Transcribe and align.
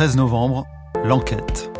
13 0.00 0.16
novembre, 0.16 0.66
l'enquête. 1.04 1.70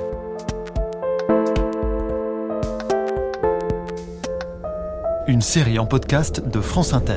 Une 5.26 5.40
série 5.40 5.78
en 5.78 5.86
podcast 5.86 6.46
de 6.46 6.60
France 6.60 6.92
Inter. 6.92 7.14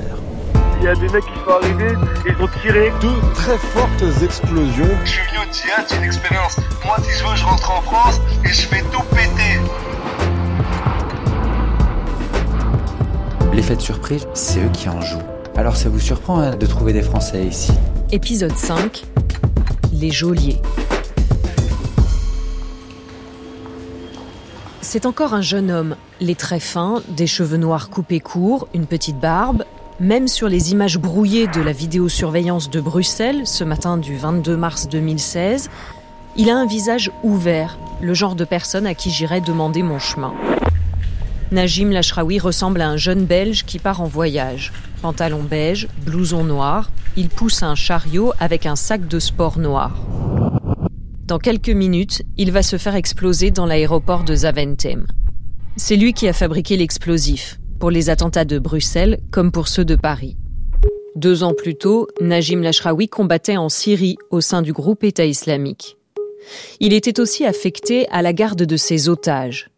Il 0.80 0.86
y 0.86 0.88
a 0.88 0.96
des 0.96 1.10
mecs 1.10 1.26
qui 1.26 1.40
sont 1.44 1.52
arrivés, 1.62 1.98
ils 2.26 2.42
ont 2.42 2.48
tiré. 2.62 2.94
Deux 3.02 3.20
très 3.34 3.58
fortes 3.58 4.24
explosions. 4.24 4.88
Je 5.04 5.10
suis 5.10 5.28
venu 5.28 5.40
au 5.40 5.52
théâtre, 5.52 5.88
c'est 5.88 5.98
une 5.98 6.04
expérience. 6.06 6.56
Moi, 6.86 6.96
si 7.02 7.20
je 7.20 7.28
veux, 7.28 7.36
je 7.36 7.44
rentre 7.44 7.70
en 7.70 7.82
France 7.82 8.22
et 8.46 8.54
je 8.54 8.62
fais 8.62 8.82
tout 8.84 9.04
péter. 9.12 9.60
L'effet 13.54 13.76
de 13.76 13.82
surprise, 13.82 14.26
c'est 14.34 14.62
eux 14.62 14.72
qui 14.72 14.88
en 14.88 15.02
jouent. 15.02 15.20
Alors 15.58 15.76
ça 15.76 15.90
vous 15.90 16.00
surprend 16.00 16.40
hein, 16.40 16.56
de 16.56 16.66
trouver 16.66 16.94
des 16.94 17.04
Français 17.04 17.44
ici? 17.44 17.74
Épisode 18.14 18.56
5 18.56 19.04
C'est 24.82 25.06
encore 25.06 25.34
un 25.34 25.42
jeune 25.42 25.72
homme, 25.72 25.96
les 26.20 26.36
traits 26.36 26.62
fins, 26.62 27.02
des 27.10 27.26
cheveux 27.26 27.58
noirs 27.58 27.90
coupés 27.90 28.20
courts, 28.20 28.68
une 28.74 28.86
petite 28.86 29.20
barbe. 29.20 29.64
Même 30.00 30.28
sur 30.28 30.50
les 30.50 30.72
images 30.72 30.98
brouillées 30.98 31.48
de 31.48 31.62
la 31.62 31.72
vidéosurveillance 31.72 32.70
de 32.70 32.82
Bruxelles, 32.82 33.48
ce 33.48 33.64
matin 33.64 33.98
du 33.98 34.18
22 34.18 34.58
mars 34.58 34.90
2016, 34.90 35.70
il 36.36 36.50
a 36.50 36.58
un 36.58 36.66
visage 36.66 37.12
ouvert, 37.24 37.78
le 38.02 38.14
genre 38.14 38.36
de 38.36 38.44
personne 38.44 38.86
à 38.86 38.96
qui 38.96 39.10
j'irais 39.10 39.42
demander 39.42 39.84
mon 39.84 40.00
chemin. 40.00 40.34
Najim 41.52 41.92
Lachraoui 41.92 42.40
ressemble 42.40 42.82
à 42.82 42.90
un 42.90 42.98
jeune 42.98 43.26
Belge 43.26 43.64
qui 43.64 43.80
part 43.80 44.02
en 44.02 44.08
voyage. 44.08 44.74
Pantalon 45.02 45.44
beige, 45.44 45.88
blouson 46.06 46.44
noir, 46.44 46.90
il 47.16 47.30
pousse 47.30 47.64
un 47.64 47.76
chariot 47.76 48.34
avec 48.40 48.66
un 48.66 48.76
sac 48.76 49.08
de 49.08 49.20
sport 49.20 49.60
noir. 49.60 49.96
Dans 51.26 51.40
quelques 51.40 51.70
minutes, 51.70 52.24
il 52.38 52.52
va 52.52 52.64
se 52.64 52.78
faire 52.78 52.96
exploser 52.96 53.52
dans 53.52 53.66
l'aéroport 53.66 54.24
de 54.24 54.36
Zaventem. 54.36 55.06
C'est 55.78 55.96
lui 55.96 56.14
qui 56.14 56.28
a 56.28 56.34
fabriqué 56.34 56.78
l'explosif, 56.78 57.60
pour 57.80 57.92
les 57.92 58.10
attentats 58.10 58.46
de 58.46 58.60
Bruxelles 58.60 59.20
comme 59.32 59.52
pour 59.52 59.68
ceux 59.68 59.86
de 59.86 59.96
Paris. 59.96 60.38
Deux 61.16 61.44
ans 61.44 61.54
plus 61.54 61.76
tôt, 61.76 62.08
Najim 62.22 62.62
Lachraoui 62.62 63.08
combattait 63.08 63.58
en 63.58 63.70
Syrie 63.70 64.18
au 64.32 64.42
sein 64.42 64.62
du 64.62 64.74
groupe 64.74 65.04
État 65.04 65.26
islamique. 65.26 65.98
Il 66.80 66.94
était 66.94 67.20
aussi 67.20 67.46
affecté 67.46 68.08
à 68.10 68.22
la 68.22 68.34
garde 68.34 68.64
de 68.64 68.78
ses 68.78 69.10
otages. 69.10 69.70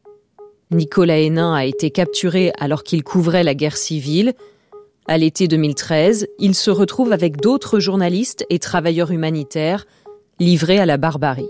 Nicolas 0.71 1.19
Hénin 1.19 1.53
a 1.53 1.65
été 1.65 1.91
capturé 1.91 2.51
alors 2.57 2.83
qu'il 2.83 3.03
couvrait 3.03 3.43
la 3.43 3.53
guerre 3.53 3.77
civile. 3.77 4.33
À 5.07 5.19
l'été 5.19 5.47
2013, 5.47 6.29
il 6.39 6.55
se 6.55 6.71
retrouve 6.71 7.13
avec 7.13 7.37
d'autres 7.37 7.79
journalistes 7.79 8.43
et 8.49 8.57
travailleurs 8.57 9.11
humanitaires 9.11 9.85
livré 10.39 10.79
à 10.79 10.87
la 10.87 10.97
barbarie. 10.97 11.49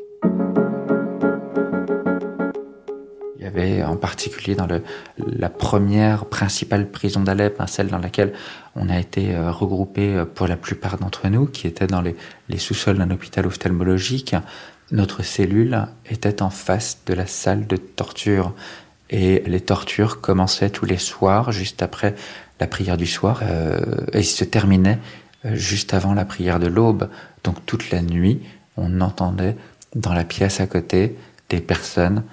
Il 3.38 3.44
y 3.44 3.46
avait 3.46 3.82
en 3.82 3.96
particulier 3.96 4.56
dans 4.56 4.68
la 5.18 5.50
première 5.50 6.26
principale 6.26 6.92
prison 6.92 7.22
d'Alep, 7.22 7.62
hein, 7.62 7.68
celle 7.68 7.88
dans 7.88 7.98
laquelle 7.98 8.34
on 8.76 8.90
a 8.90 9.00
été 9.00 9.34
euh, 9.34 9.52
regroupé 9.52 10.16
euh, 10.16 10.26
pour 10.26 10.48
la 10.48 10.58
plupart 10.58 10.98
d'entre 10.98 11.30
nous, 11.30 11.46
qui 11.46 11.66
était 11.66 11.88
dans 11.88 12.02
les, 12.02 12.18
les 12.50 12.58
sous-sols 12.58 12.98
d'un 12.98 13.12
hôpital 13.12 13.48
ophtalmologique. 13.48 14.36
Notre 14.92 15.24
cellule 15.24 15.88
était 16.10 16.42
en 16.42 16.50
face 16.50 17.04
de 17.06 17.14
la 17.14 17.26
salle 17.26 17.68
de 17.68 17.78
torture 17.78 18.54
et 19.10 19.44
les 19.46 19.62
tortures 19.62 20.20
commençaient 20.20 20.70
tous 20.70 20.86
les 20.86 20.98
soirs, 20.98 21.52
juste 21.52 21.82
après 21.84 22.16
la 22.60 22.68
prière 22.68 22.98
du 22.98 23.06
soir, 23.06 23.42
euh, 23.44 23.80
et 24.14 24.24
se 24.24 24.44
terminaient 24.44 25.00
euh, 25.46 25.56
juste 25.56 25.94
avant 25.94 26.14
la 26.14 26.26
prière 26.26 26.60
de 26.60 26.68
l'aube. 26.68 27.10
Donc 27.44 27.66
toute 27.66 27.92
la 27.92 28.02
nuit, 28.02 28.42
on 28.78 29.02
entendait 29.02 29.56
dans 29.96 30.14
la 30.14 30.24
pièce 30.24 30.60
à 30.60 30.68
côté 30.68 31.16
des 31.50 31.62
personnes 31.62 32.24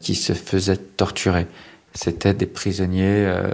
qui 0.00 0.14
se 0.14 0.32
faisaient 0.32 0.76
torturer. 0.76 1.46
C'était 1.94 2.34
des 2.34 2.46
prisonniers, 2.46 3.26
euh, 3.26 3.52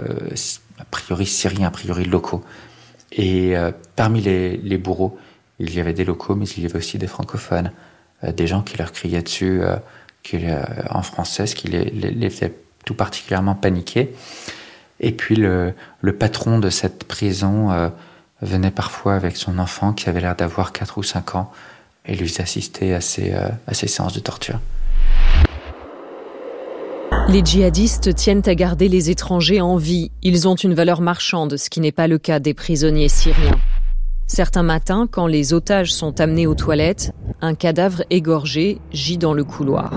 a 0.79 0.85
priori 0.85 1.25
syriens, 1.25 1.67
a 1.67 1.71
priori 1.71 2.05
locaux. 2.05 2.43
Et 3.11 3.57
euh, 3.57 3.71
parmi 3.95 4.21
les, 4.21 4.57
les, 4.57 4.77
bourreaux, 4.77 5.17
il 5.59 5.73
y 5.73 5.79
avait 5.79 5.93
des 5.93 6.05
locaux, 6.05 6.35
mais 6.35 6.45
il 6.45 6.63
y 6.63 6.65
avait 6.65 6.77
aussi 6.77 6.97
des 6.97 7.07
francophones, 7.07 7.71
euh, 8.23 8.31
des 8.31 8.47
gens 8.47 8.61
qui 8.61 8.77
leur 8.77 8.91
criaient 8.91 9.21
dessus 9.21 9.61
euh, 9.61 9.75
euh, 10.33 10.63
en 10.89 11.01
français, 11.01 11.47
ce 11.47 11.55
qui 11.55 11.67
les, 11.67 11.85
les, 11.85 12.11
les 12.11 12.29
faisait 12.29 12.53
tout 12.85 12.93
particulièrement 12.93 13.55
paniquer. 13.55 14.13
Et 14.99 15.11
puis 15.11 15.35
le, 15.35 15.73
patron 16.17 16.59
de 16.59 16.69
cette 16.69 17.05
prison 17.05 17.71
euh, 17.71 17.89
venait 18.41 18.71
parfois 18.71 19.15
avec 19.15 19.37
son 19.37 19.59
enfant 19.59 19.93
qui 19.93 20.09
avait 20.09 20.21
l'air 20.21 20.35
d'avoir 20.35 20.71
4 20.73 20.97
ou 20.97 21.03
5 21.03 21.35
ans 21.35 21.51
et 22.05 22.15
lui 22.15 22.33
assister 22.39 22.93
à 22.93 23.01
ces, 23.01 23.33
euh, 23.33 23.47
à 23.67 23.73
ces 23.73 23.87
séances 23.87 24.13
de 24.13 24.19
torture. 24.19 24.59
Les 27.27 27.45
djihadistes 27.45 28.15
tiennent 28.15 28.41
à 28.47 28.55
garder 28.55 28.87
les 28.87 29.11
étrangers 29.11 29.61
en 29.61 29.77
vie. 29.77 30.09
Ils 30.23 30.47
ont 30.47 30.55
une 30.55 30.73
valeur 30.73 30.99
marchande, 30.99 31.57
ce 31.57 31.69
qui 31.69 31.79
n'est 31.79 31.91
pas 31.91 32.07
le 32.07 32.17
cas 32.17 32.39
des 32.39 32.55
prisonniers 32.55 33.09
syriens. 33.09 33.59
Certains 34.25 34.63
matins, 34.63 35.07
quand 35.09 35.27
les 35.27 35.53
otages 35.53 35.93
sont 35.93 36.19
amenés 36.21 36.47
aux 36.47 36.55
toilettes, 36.55 37.11
un 37.41 37.55
cadavre 37.55 38.03
égorgé 38.09 38.79
gît 38.91 39.17
dans 39.17 39.33
le 39.33 39.43
couloir. 39.43 39.91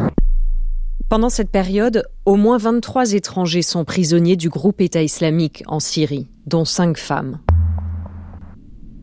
Pendant 1.12 1.28
cette 1.28 1.50
période, 1.50 2.04
au 2.24 2.36
moins 2.36 2.56
23 2.56 3.12
étrangers 3.12 3.60
sont 3.60 3.84
prisonniers 3.84 4.36
du 4.36 4.48
groupe 4.48 4.80
État 4.80 5.02
islamique 5.02 5.62
en 5.66 5.78
Syrie, 5.78 6.26
dont 6.46 6.64
5 6.64 6.96
femmes. 6.96 7.38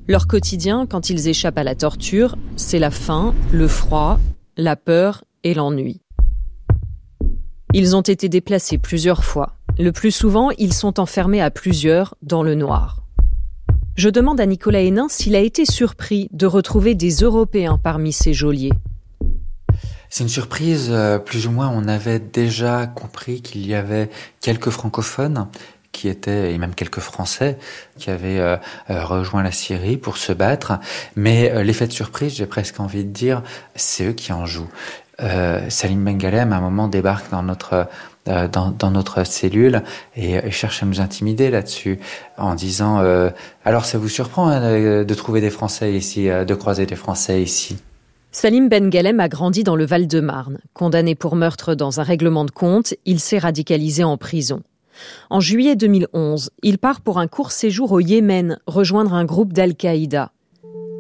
Leur 0.08 0.26
quotidien, 0.26 0.88
quand 0.88 1.12
ils 1.12 1.28
échappent 1.28 1.60
à 1.60 1.64
la 1.64 1.76
torture, 1.76 2.36
c'est 2.56 2.80
la 2.80 2.90
faim, 2.90 3.36
le 3.52 3.68
froid, 3.68 4.20
la 4.58 4.76
peur 4.76 5.24
et 5.44 5.54
l'ennui. 5.54 6.02
Ils 7.76 7.96
ont 7.96 8.02
été 8.02 8.28
déplacés 8.28 8.80
plusieurs 8.80 9.24
fois. 9.24 9.54
Le 9.78 9.92
plus 9.92 10.10
souvent, 10.10 10.50
ils 10.58 10.74
sont 10.74 11.00
enfermés 11.00 11.44
à 11.44 11.52
plusieurs 11.52 12.16
dans 12.24 12.42
le 12.42 12.56
noir. 12.56 13.04
Je 13.94 14.10
demande 14.10 14.42
à 14.42 14.48
Nicolas 14.48 14.82
Hénin 14.82 15.10
s'il 15.10 15.36
a 15.36 15.42
été 15.42 15.64
surpris 15.64 16.28
de 16.32 16.48
retrouver 16.48 16.96
des 16.96 17.18
Européens 17.18 17.78
parmi 17.78 18.12
ces 18.14 18.34
geôliers. 18.34 18.74
C'est 20.10 20.24
une 20.24 20.30
surprise, 20.30 20.88
euh, 20.92 21.20
plus 21.20 21.48
ou 21.48 21.52
moins 21.52 21.70
on 21.70 21.88
avait 21.88 22.20
déjà 22.20 22.88
compris 22.88 23.42
qu'il 23.42 23.66
y 23.68 23.76
avait 23.76 24.10
quelques 24.42 24.70
francophones 24.70 25.48
qui 25.92 26.08
étaient, 26.08 26.54
et 26.54 26.58
même 26.58 26.76
quelques 26.76 27.00
Français, 27.00 27.58
qui 27.98 28.10
avaient 28.10 28.40
euh, 28.40 28.58
euh, 28.90 29.04
rejoint 29.04 29.44
la 29.44 29.52
Syrie 29.52 29.98
pour 29.98 30.18
se 30.18 30.32
battre. 30.32 30.80
Mais 31.16 31.52
euh, 31.52 31.64
l'effet 31.64 31.88
de 31.88 31.94
surprise, 31.94 32.36
j'ai 32.36 32.46
presque 32.46 32.80
envie 32.80 33.04
de 33.04 33.12
dire, 33.12 33.44
c'est 33.76 34.06
eux 34.06 34.14
qui 34.14 34.32
en 34.32 34.46
jouent. 34.46 34.70
Euh, 35.22 35.70
Salim 35.70 36.04
Bengalem, 36.04 36.54
à 36.54 36.58
un 36.58 36.62
moment, 36.62 36.88
débarque 36.88 37.30
dans 37.32 37.44
notre 37.44 37.88
euh, 38.28 38.48
dans, 38.48 38.70
dans, 38.70 38.92
notre 38.92 39.24
cellule 39.24 39.84
et, 40.16 40.52
cherche 40.52 40.84
à 40.84 40.86
nous 40.86 41.02
intimider 41.02 41.50
là-dessus 41.50 42.00
en 42.38 42.54
disant 42.54 43.02
alors 43.66 43.86
ça 43.86 43.98
vous 43.98 44.10
surprend 44.10 44.50
hein, 44.50 44.60
de, 45.04 45.14
trouver 45.16 45.42
des 45.42 45.50
Français 45.50 45.94
ici, 45.94 46.28
de 46.28 46.54
croiser 46.54 46.86
des 46.86 46.98
Français 46.98 47.42
ici? 47.42 47.78
Salim 48.32 48.70
Ben 48.70 48.92
Galem 48.92 49.20
a 49.20 49.28
grandi 49.28 49.64
dans 49.64 49.76
le 49.76 49.88
Val-de-Marne. 49.88 50.60
Condamné 50.74 51.16
pour 51.16 51.36
meurtre 51.36 51.74
dans 51.74 52.00
un 52.00 52.04
règlement 52.04 52.46
de 52.46 52.52
compte, 52.52 52.94
il 53.06 53.20
s'est 53.20 53.40
radicalisé 53.40 54.04
en 54.04 54.18
prison. 54.18 54.62
En 55.32 55.40
juillet 55.40 55.76
2011, 55.76 56.52
il 56.62 56.78
part 56.78 57.02
pour 57.02 57.18
un 57.18 57.28
court 57.28 57.52
séjour 57.52 57.92
au 57.92 58.00
Yémen, 58.00 58.60
rejoindre 58.68 59.14
un 59.14 59.26
groupe 59.26 59.54
d'Al-Qaïda. 59.54 60.32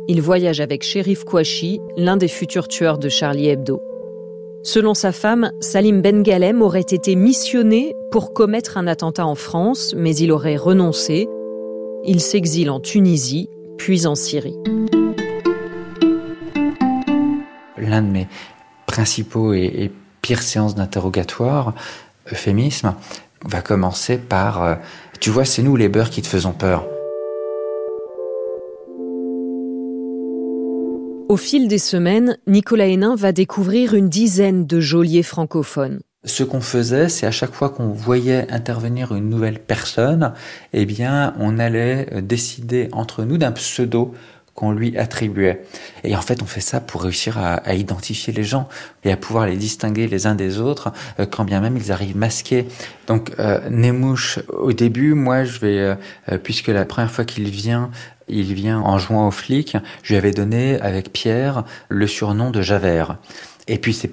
Il 0.08 0.24
voyage 0.24 0.60
avec 0.60 0.82
Sherif 0.82 1.24
Kouachi, 1.24 1.80
l'un 1.98 2.18
des 2.18 2.28
futurs 2.28 2.68
tueurs 2.68 2.98
de 2.98 3.10
Charlie 3.10 3.50
Hebdo. 3.50 3.80
Selon 4.64 4.96
sa 4.96 5.12
femme, 5.12 5.52
Salim 5.60 6.02
Ben 6.02 6.24
Galem 6.24 6.64
aurait 6.64 6.82
été 6.82 7.16
missionné 7.16 7.94
pour 8.12 8.34
commettre 8.34 8.76
un 8.78 8.88
attentat 8.88 9.28
en 9.28 9.36
France, 9.36 9.94
mais 9.96 10.16
il 10.16 10.32
aurait 10.32 10.58
renoncé. 10.58 11.28
Il 12.06 12.22
s'exile 12.22 12.72
en 12.72 12.80
Tunisie, 12.80 13.50
puis 13.78 14.08
en 14.08 14.16
Syrie. 14.16 14.58
L'un 17.80 18.02
de 18.02 18.08
mes 18.08 18.28
principaux 18.86 19.54
et, 19.54 19.66
et 19.66 19.92
pires 20.22 20.42
séances 20.42 20.76
d'interrogatoire, 20.76 21.74
euphémisme, 22.32 22.94
va 23.46 23.62
commencer 23.62 24.18
par 24.18 24.64
euh, 24.64 24.76
Tu 25.20 25.30
vois, 25.30 25.46
c'est 25.46 25.62
nous 25.62 25.76
les 25.76 25.90
beurs 25.90 26.10
qui 26.10 26.22
te 26.22 26.28
faisons 26.28 26.54
peur. 26.54 26.86
Au 31.30 31.38
fil 31.38 31.68
des 31.68 31.78
semaines, 31.78 32.38
Nicolas 32.48 32.88
Hénin 32.88 33.16
va 33.16 33.32
découvrir 33.32 33.94
une 33.94 34.10
dizaine 34.10 34.66
de 34.66 34.80
geôliers 34.80 35.24
francophones. 35.24 36.00
Ce 36.26 36.44
qu'on 36.44 36.60
faisait, 36.60 37.08
c'est 37.08 37.28
à 37.28 37.32
chaque 37.32 37.54
fois 37.54 37.70
qu'on 37.70 37.90
voyait 37.90 38.52
intervenir 38.52 39.16
une 39.16 39.30
nouvelle 39.30 39.60
personne, 39.60 40.34
eh 40.74 40.86
bien, 40.86 41.34
on 41.40 41.60
allait 41.60 42.22
décider 42.22 42.90
entre 42.92 43.24
nous 43.24 43.38
d'un 43.38 43.52
pseudo 43.52 44.14
qu'on 44.60 44.74
lui 44.74 44.98
attribuait. 44.98 45.64
Et 46.04 46.18
en 46.18 46.22
fait, 46.22 46.44
on 46.44 46.46
fait 46.46 46.60
ça 46.60 46.82
pour 46.82 47.04
réussir 47.04 47.38
à, 47.38 47.74
identifier 47.74 48.34
les 48.34 48.44
gens 48.44 48.68
et 49.06 49.12
à 49.12 49.16
pouvoir 49.16 49.46
les 49.46 49.56
distinguer 49.56 50.06
les 50.08 50.28
uns 50.28 50.36
des 50.36 50.60
autres, 50.60 50.92
euh, 51.18 51.26
quand 51.26 51.46
bien 51.46 51.62
même 51.62 51.78
ils 51.78 51.94
arrivent 51.94 52.18
masqués. 52.18 52.68
Donc, 53.08 53.32
euh, 53.40 53.62
Nemouche, 53.70 54.40
au 54.50 54.74
début, 54.74 55.14
moi, 55.14 55.46
je 55.46 55.60
vais, 55.60 55.80
euh, 55.80 56.38
puisque 56.44 56.68
la 56.68 56.84
première 56.84 57.10
fois 57.10 57.24
qu'il 57.24 57.50
vient, 57.50 57.90
il 58.28 58.54
vient 58.54 58.82
en 58.82 58.98
jouant 58.98 59.30
aux 59.30 59.32
flics, 59.32 59.78
je 60.04 60.10
lui 60.14 60.18
avais 60.18 60.32
donné, 60.32 60.78
avec 60.82 61.14
Pierre, 61.14 61.64
le 61.88 62.06
surnom 62.06 62.52
de 62.52 62.62
Javert. 62.62 63.16
Et 63.70 63.78
puis, 63.78 63.94
c'est 63.94 64.12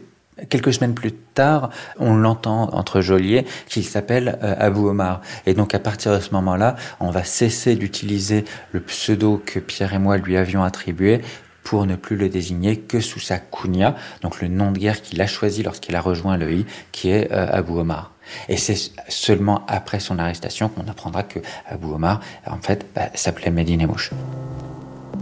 Quelques 0.50 0.74
semaines 0.74 0.94
plus 0.94 1.12
tard, 1.12 1.70
on 1.98 2.14
l'entend 2.14 2.68
entre 2.74 3.00
geôliers 3.00 3.46
qu'il 3.68 3.84
s'appelle 3.84 4.38
euh, 4.42 4.54
Abou 4.58 4.86
Omar. 4.88 5.22
Et 5.46 5.54
donc 5.54 5.74
à 5.74 5.78
partir 5.78 6.12
de 6.12 6.20
ce 6.20 6.30
moment-là, 6.32 6.76
on 7.00 7.10
va 7.10 7.24
cesser 7.24 7.74
d'utiliser 7.74 8.44
le 8.72 8.80
pseudo 8.80 9.42
que 9.44 9.58
Pierre 9.58 9.94
et 9.94 9.98
moi 9.98 10.18
lui 10.18 10.36
avions 10.36 10.62
attribué 10.62 11.22
pour 11.64 11.86
ne 11.86 11.96
plus 11.96 12.16
le 12.16 12.28
désigner 12.28 12.76
que 12.76 13.00
sous 13.00 13.18
sa 13.18 13.38
kunya, 13.38 13.96
donc 14.20 14.40
le 14.40 14.48
nom 14.48 14.72
de 14.72 14.78
guerre 14.78 15.02
qu'il 15.02 15.20
a 15.20 15.26
choisi 15.26 15.62
lorsqu'il 15.62 15.96
a 15.96 16.00
rejoint 16.00 16.36
le 16.36 16.52
I, 16.52 16.66
qui 16.92 17.10
est 17.10 17.32
euh, 17.32 17.48
Abou 17.50 17.78
Omar. 17.78 18.12
Et 18.48 18.56
c'est 18.56 18.76
seulement 19.08 19.64
après 19.66 20.00
son 20.00 20.18
arrestation 20.18 20.68
qu'on 20.68 20.86
apprendra 20.86 21.22
que 21.22 21.40
Abou 21.66 21.94
Omar, 21.94 22.20
en 22.46 22.58
fait, 22.58 22.86
bah, 22.94 23.08
s'appelait 23.14 23.50
Medine 23.50 23.86
Mouche. 23.86 24.12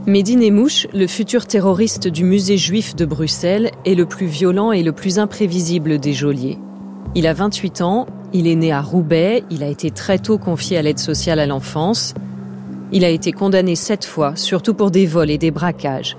Medine 0.06 0.42
Emouche, 0.42 0.86
le 0.92 1.06
futur 1.06 1.46
terroriste 1.46 2.08
du 2.08 2.24
musée 2.24 2.58
juif 2.58 2.94
de 2.94 3.06
Bruxelles, 3.06 3.70
est 3.86 3.94
le 3.94 4.04
plus 4.04 4.26
violent 4.26 4.70
et 4.70 4.82
le 4.82 4.92
plus 4.92 5.18
imprévisible 5.18 5.98
des 5.98 6.12
geôliers. 6.12 6.58
Il 7.14 7.26
a 7.26 7.32
28 7.32 7.80
ans, 7.80 8.04
il 8.34 8.46
est 8.46 8.54
né 8.54 8.70
à 8.70 8.82
Roubaix, 8.82 9.44
il 9.50 9.62
a 9.62 9.68
été 9.68 9.90
très 9.90 10.18
tôt 10.18 10.36
confié 10.36 10.76
à 10.76 10.82
l'aide 10.82 10.98
sociale 10.98 11.40
à 11.40 11.46
l'enfance. 11.46 12.12
Il 12.92 13.02
a 13.02 13.08
été 13.08 13.32
condamné 13.32 13.76
sept 13.76 14.04
fois, 14.04 14.36
surtout 14.36 14.74
pour 14.74 14.90
des 14.90 15.06
vols 15.06 15.30
et 15.30 15.38
des 15.38 15.50
braquages, 15.50 16.18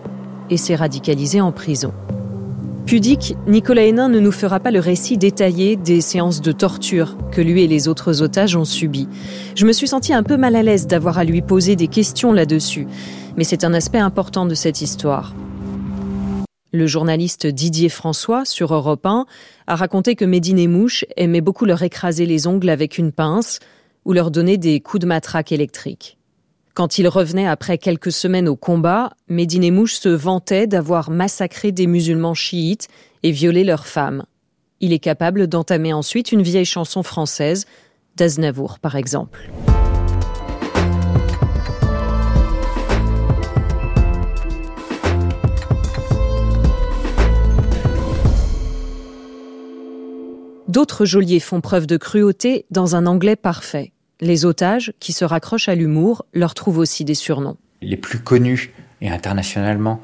et 0.50 0.58
s'est 0.58 0.74
radicalisé 0.74 1.40
en 1.40 1.52
prison. 1.52 1.94
Pudique, 2.88 3.36
Nicolas 3.48 3.84
Hénin 3.84 4.10
ne 4.10 4.20
nous 4.20 4.32
fera 4.32 4.60
pas 4.60 4.72
le 4.72 4.80
récit 4.80 5.18
détaillé 5.18 5.76
des 5.76 6.02
séances 6.02 6.42
de 6.42 6.52
torture 6.52 7.18
que 7.32 7.42
lui 7.42 7.64
et 7.64 7.68
les 7.68 7.88
autres 7.88 8.22
otages 8.22 8.56
ont 8.56 8.66
subies. 8.66 9.08
Je 9.56 9.66
me 9.66 9.74
suis 9.74 9.88
senti 9.88 10.14
un 10.14 10.22
peu 10.22 10.38
mal 10.38 10.56
à 10.56 10.64
l'aise 10.64 10.86
d'avoir 10.86 11.18
à 11.18 11.24
lui 11.24 11.42
poser 11.42 11.76
des 11.76 11.88
questions 11.88 12.32
là-dessus 12.32 12.88
mais 13.38 13.44
c'est 13.44 13.64
un 13.64 13.74
aspect 13.74 14.00
important 14.00 14.46
de 14.46 14.56
cette 14.56 14.82
histoire. 14.82 15.34
Le 16.72 16.88
journaliste 16.88 17.48
Didier 17.48 17.90
François, 17.90 18.44
sur 18.44 18.74
Europe 18.74 19.06
1, 19.06 19.26
a 19.68 19.76
raconté 19.76 20.16
que 20.16 20.26
Médine 20.26 20.60
et 20.60 20.68
Mouche 20.68 21.06
aimait 21.16 21.42
beaucoup 21.42 21.66
leur 21.66 21.82
écraser 21.84 22.26
les 22.26 22.48
ongles 22.48 22.70
avec 22.70 22.98
une 22.98 23.12
pince 23.12 23.60
ou 24.04 24.14
leur 24.14 24.30
donner 24.30 24.58
des 24.58 24.82
coups 24.82 25.02
de 25.02 25.08
matraque 25.08 25.52
électrique. 25.52 26.18
Quand 26.74 26.98
il 26.98 27.08
revenait 27.08 27.48
après 27.48 27.78
quelques 27.78 28.12
semaines 28.12 28.50
au 28.50 28.58
combat, 28.58 29.12
Médine 29.30 29.64
et 29.64 29.72
Mouche 29.72 29.96
se 29.96 30.10
vantait 30.10 30.68
d'avoir 30.68 31.10
massacré 31.10 31.72
des 31.72 31.88
musulmans 31.88 32.34
chiites 32.34 32.90
et 33.24 33.32
violé 33.32 33.64
leurs 33.64 33.88
femmes. 33.88 34.26
Il 34.82 34.92
est 34.92 35.00
capable 35.00 35.48
d'entamer 35.48 35.94
ensuite 35.94 36.34
une 36.34 36.42
vieille 36.42 36.66
chanson 36.66 37.02
française, 37.02 37.66
d'Aznavour 38.18 38.80
par 38.80 38.98
exemple. 38.98 39.50
D'autres 50.76 51.06
geôliers 51.06 51.40
font 51.40 51.62
preuve 51.62 51.88
de 51.88 51.96
cruauté 51.96 52.66
dans 52.70 52.98
un 52.98 53.06
anglais 53.06 53.38
parfait. 53.38 53.94
Les 54.20 54.44
otages, 54.44 54.92
qui 55.00 55.14
se 55.14 55.24
raccrochent 55.24 55.70
à 55.70 55.76
l'humour, 55.76 56.26
leur 56.34 56.54
trouvent 56.54 56.80
aussi 56.80 57.06
des 57.06 57.14
surnoms. 57.14 57.56
Les 57.82 57.96
plus 57.96 58.20
connus 58.20 58.74
et 59.00 59.10
internationalement 59.10 60.02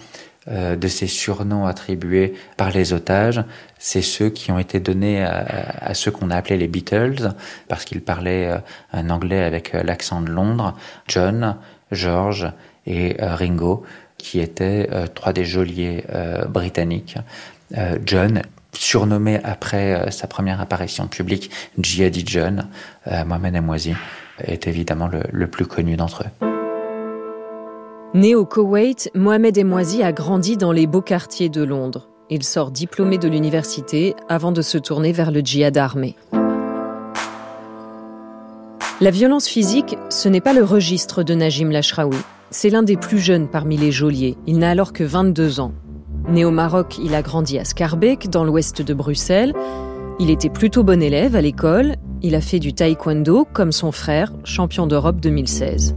euh, 0.47 0.77
de 0.77 0.87
ces 0.87 1.07
surnoms 1.07 1.65
attribués 1.65 2.35
par 2.55 2.71
les 2.71 2.93
otages, 2.93 3.43
c'est 3.79 4.01
ceux 4.01 4.29
qui 4.29 4.49
ont 4.53 4.59
été 4.59 4.79
donnés 4.79 5.21
à, 5.21 5.93
ceux 5.93 6.09
qu'on 6.09 6.31
a 6.31 6.37
appelés 6.37 6.55
les 6.55 6.69
Beatles, 6.69 7.33
parce 7.67 7.83
qu'ils 7.83 8.01
parlaient 8.01 8.47
euh, 8.47 8.57
un 8.93 9.09
anglais 9.09 9.43
avec 9.43 9.75
euh, 9.75 9.83
l'accent 9.83 10.21
de 10.21 10.29
Londres, 10.29 10.73
John, 11.09 11.57
George 11.91 12.49
et 12.85 13.17
Ringo, 13.19 13.83
qui 14.17 14.39
étaient 14.39 14.87
trois 15.15 15.33
des 15.33 15.43
geôliers 15.43 16.05
britanniques. 16.47 17.17
John 18.05 18.41
surnommé 18.73 19.39
après 19.43 19.93
euh, 19.93 20.11
sa 20.11 20.27
première 20.27 20.61
apparition 20.61 21.07
publique 21.07 21.51
Jihadi 21.77 22.23
John, 22.25 22.67
euh, 23.07 23.25
Mohamed 23.25 23.55
Amouazi 23.55 23.93
est 24.39 24.67
évidemment 24.67 25.09
le, 25.31 25.47
plus 25.47 25.65
connu 25.65 25.95
d'entre 25.97 26.23
eux. 26.23 26.47
Né 28.13 28.35
au 28.35 28.45
Koweït, 28.45 29.09
Mohamed 29.15 29.57
Emouazi 29.57 30.03
a 30.03 30.11
grandi 30.11 30.57
dans 30.57 30.71
les 30.71 30.87
beaux 30.87 31.01
quartiers 31.01 31.49
de 31.49 31.63
Londres. 31.63 32.09
Il 32.29 32.43
sort 32.43 32.71
diplômé 32.71 33.17
de 33.17 33.27
l'université 33.27 34.15
avant 34.29 34.51
de 34.51 34.61
se 34.61 34.77
tourner 34.77 35.11
vers 35.11 35.31
le 35.31 35.41
djihad 35.41 35.77
armé. 35.77 36.15
La 39.01 39.11
violence 39.11 39.47
physique, 39.47 39.97
ce 40.09 40.29
n'est 40.29 40.41
pas 40.41 40.53
le 40.53 40.63
registre 40.63 41.23
de 41.23 41.33
Najim 41.33 41.71
Lashraoui. 41.71 42.17
C'est 42.51 42.69
l'un 42.69 42.83
des 42.83 42.97
plus 42.97 43.19
jeunes 43.19 43.47
parmi 43.47 43.77
les 43.77 43.91
geôliers. 43.91 44.37
Il 44.45 44.59
n'a 44.59 44.69
alors 44.69 44.93
que 44.93 45.03
22 45.03 45.59
ans. 45.59 45.73
Né 46.27 46.45
au 46.45 46.51
Maroc, 46.51 46.97
il 47.03 47.15
a 47.15 47.21
grandi 47.21 47.57
à 47.57 47.65
Scarbeck, 47.65 48.29
dans 48.29 48.43
l'ouest 48.43 48.81
de 48.81 48.93
Bruxelles. 48.93 49.53
Il 50.19 50.29
était 50.29 50.49
plutôt 50.49 50.83
bon 50.83 51.01
élève 51.01 51.35
à 51.35 51.41
l'école. 51.41 51.95
Il 52.21 52.35
a 52.35 52.41
fait 52.41 52.59
du 52.59 52.73
taekwondo, 52.73 53.45
comme 53.51 53.71
son 53.71 53.91
frère, 53.91 54.31
champion 54.43 54.87
d'Europe 54.87 55.19
2016. 55.19 55.95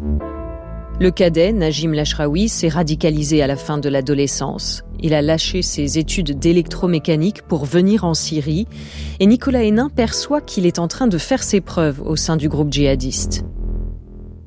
Le 1.01 1.11
cadet, 1.11 1.53
Najim 1.53 1.93
Lashraoui, 1.93 2.49
s'est 2.49 2.69
radicalisé 2.69 3.43
à 3.43 3.47
la 3.47 3.57
fin 3.57 3.79
de 3.79 3.89
l'adolescence. 3.89 4.85
Il 5.01 5.13
a 5.13 5.23
lâché 5.23 5.61
ses 5.61 5.99
études 5.99 6.39
d'électromécanique 6.39 7.43
pour 7.43 7.65
venir 7.65 8.05
en 8.05 8.15
Syrie 8.15 8.67
et 9.19 9.27
Nicolas 9.27 9.65
Hénin 9.65 9.91
perçoit 9.91 10.41
qu'il 10.41 10.67
est 10.67 10.79
en 10.79 10.89
train 10.89 11.09
de 11.09 11.19
faire 11.19 11.43
ses 11.43 11.61
preuves 11.61 12.01
au 12.01 12.17
sein 12.17 12.37
du 12.37 12.49
groupe 12.49 12.73
djihadiste. 12.73 13.45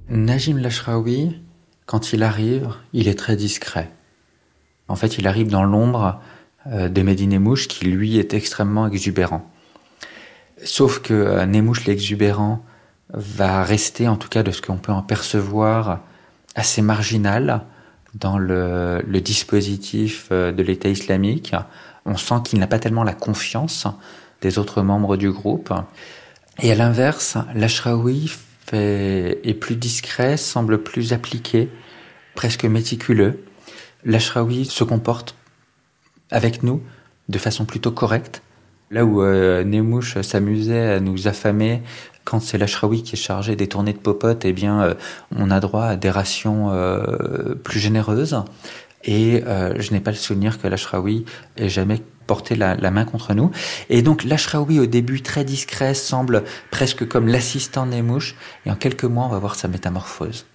Najim 0.10 0.58
Lashraoui, 0.58 1.36
quand 1.86 2.14
il 2.14 2.24
arrive, 2.24 2.70
il 2.94 3.10
est 3.10 3.20
très 3.20 3.36
discret. 3.36 3.92
En 4.88 4.96
fait, 4.96 5.18
il 5.18 5.28
arrive 5.28 5.50
dans 5.50 5.64
l'ombre 5.64 6.20
euh, 6.72 6.90
de 6.90 7.02
Medine 7.02 7.32
Nemouche, 7.32 7.68
qui 7.68 7.86
lui 7.86 8.18
est 8.18 8.34
extrêmement 8.34 8.88
exubérant. 8.88 9.50
Sauf 10.64 11.00
que 11.00 11.14
euh, 11.14 11.46
Nemouche 11.46 11.86
l'exubérant 11.86 12.64
va 13.14 13.64
rester, 13.64 14.08
en 14.08 14.18
tout 14.18 14.28
cas 14.30 14.44
de 14.44 14.52
ce 14.52 14.62
qu'on 14.62 14.78
peut 14.78 14.92
en 14.92 15.02
percevoir, 15.02 16.02
assez 16.56 16.82
marginal 16.82 17.62
dans 18.16 18.38
le, 18.38 19.02
dispositif 19.22 20.28
euh, 20.32 20.52
de 20.52 20.64
l'État 20.64 20.90
islamique. 20.90 21.54
On 22.06 22.18
sent 22.18 22.36
qu'il 22.46 22.60
n'a 22.60 22.68
pas 22.68 22.80
tellement 22.80 23.04
la 23.04 23.14
confiance 23.14 23.88
des 24.42 24.58
autres 24.58 24.82
membres 24.82 25.18
du 25.18 25.32
groupe. 25.32 25.74
Et 26.60 26.72
à 26.72 26.76
l'inverse, 26.76 27.38
l'Ashraoui 27.54 28.32
est 28.74 29.60
plus 29.60 29.76
discret, 29.76 30.36
semble 30.38 30.84
plus 30.84 31.14
appliqué, 31.14 31.70
presque 32.36 32.66
méticuleux. 32.66 33.44
L'Ashraoui 34.04 34.66
se 34.66 34.84
comporte 34.84 35.36
avec 36.32 36.64
nous 36.64 36.82
de 37.30 37.38
façon 37.38 37.66
plutôt 37.66 37.92
correcte. 37.92 38.42
Là 38.90 39.04
où 39.04 39.22
euh, 39.22 40.02
s'amusait 40.22 40.94
à 40.94 41.00
nous 41.00 41.28
affamer 41.28 41.82
quand 42.28 42.42
c'est 42.42 42.58
l'Ashraoui 42.58 43.04
qui 43.04 43.16
est 43.16 43.20
chargé 43.20 43.56
des 43.56 43.68
tournées 43.68 43.94
de 43.94 44.00
popote, 44.00 44.44
eh 44.44 44.52
bien, 44.52 44.82
euh, 44.82 44.94
on 45.34 45.50
a 45.50 45.62
droit 45.62 45.86
à 45.86 45.96
des 45.96 46.10
rations 46.10 46.74
euh, 46.74 47.56
plus 47.56 47.80
généreuses. 47.80 48.44
Et 49.06 49.44
euh, 49.48 49.76
je 49.80 49.94
n'ai 49.94 50.02
pas 50.02 50.12
le 50.12 50.18
souvenir 50.18 50.60
que 50.60 50.68
l'Ashraoui 50.68 51.24
ait 51.56 51.70
jamais 51.70 52.02
porté 52.28 52.56
la, 52.56 52.76
main 52.92 53.06
contre 53.06 53.34
nous. 53.34 53.52
Et 53.90 54.02
donc 54.02 54.26
l'Ashraoui, 54.26 54.78
au 54.82 54.88
début 54.88 55.22
très 55.22 55.46
discret, 55.46 55.94
semble 55.94 56.44
presque 56.70 57.08
comme 57.08 57.30
l'assistant 57.30 57.86
Nemouche. 57.86 58.36
Et 58.66 58.72
en 58.72 58.76
quelques 58.76 59.06
mois, 59.06 59.24
on 59.24 59.30
va 59.30 59.40
voir 59.40 59.56
sa 59.56 59.70
métamorphose 59.70 60.46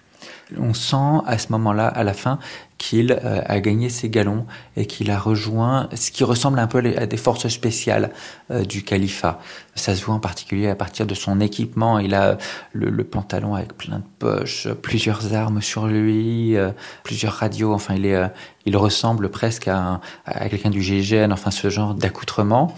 on 0.57 0.73
sent 0.73 1.23
à 1.25 1.37
ce 1.37 1.51
moment-là, 1.51 1.87
à 1.87 2.03
la 2.03 2.13
fin, 2.13 2.39
qu'il 2.77 3.13
euh, 3.13 3.41
a 3.45 3.59
gagné 3.61 3.89
ses 3.89 4.09
galons 4.09 4.45
et 4.75 4.85
qu'il 4.85 5.09
a 5.09 5.17
rejoint 5.17 5.87
ce 5.93 6.11
qui 6.11 6.25
ressemble 6.25 6.59
un 6.59 6.67
peu 6.67 6.83
à 6.97 7.05
des 7.05 7.17
forces 7.17 7.47
spéciales 7.47 8.11
euh, 8.51 8.65
du 8.65 8.83
califat. 8.83 9.39
Ça 9.75 9.95
se 9.95 10.03
voit 10.03 10.15
en 10.15 10.19
particulier 10.19 10.67
à 10.67 10.75
partir 10.75 11.05
de 11.05 11.13
son 11.13 11.39
équipement. 11.39 11.97
Il 11.99 12.13
a 12.13 12.37
le, 12.73 13.03
pantalon 13.03 13.55
avec 13.55 13.77
plein 13.77 13.99
de 13.99 14.05
poches, 14.19 14.67
plusieurs 14.81 15.33
armes 15.33 15.61
sur 15.61 15.87
lui, 15.87 16.57
euh, 16.57 16.71
plusieurs 17.03 17.33
radios. 17.33 17.73
Enfin, 17.73 17.95
il, 17.95 18.05
est, 18.05 18.21
il 18.65 18.75
ressemble 18.75 19.29
presque 19.29 19.69
à, 19.69 20.01
à 20.25 20.49
quelqu'un 20.49 20.69
du 20.69 20.81
GIGN, 20.81 21.31
enfin 21.31 21.51
ce 21.51 21.69
genre 21.69 21.93
d'accoutrement 21.93 22.75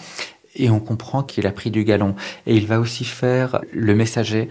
et 0.56 0.70
on 0.70 0.80
comprend 0.80 1.24
qu'il 1.24 1.48
a 1.48 1.52
pris 1.52 1.72
du 1.72 1.84
galon. 1.84 2.16
Et 2.48 2.56
il 2.56 2.66
va 2.66 2.80
aussi 2.80 3.04
faire 3.04 3.62
le 3.74 3.94
messager 3.94 4.50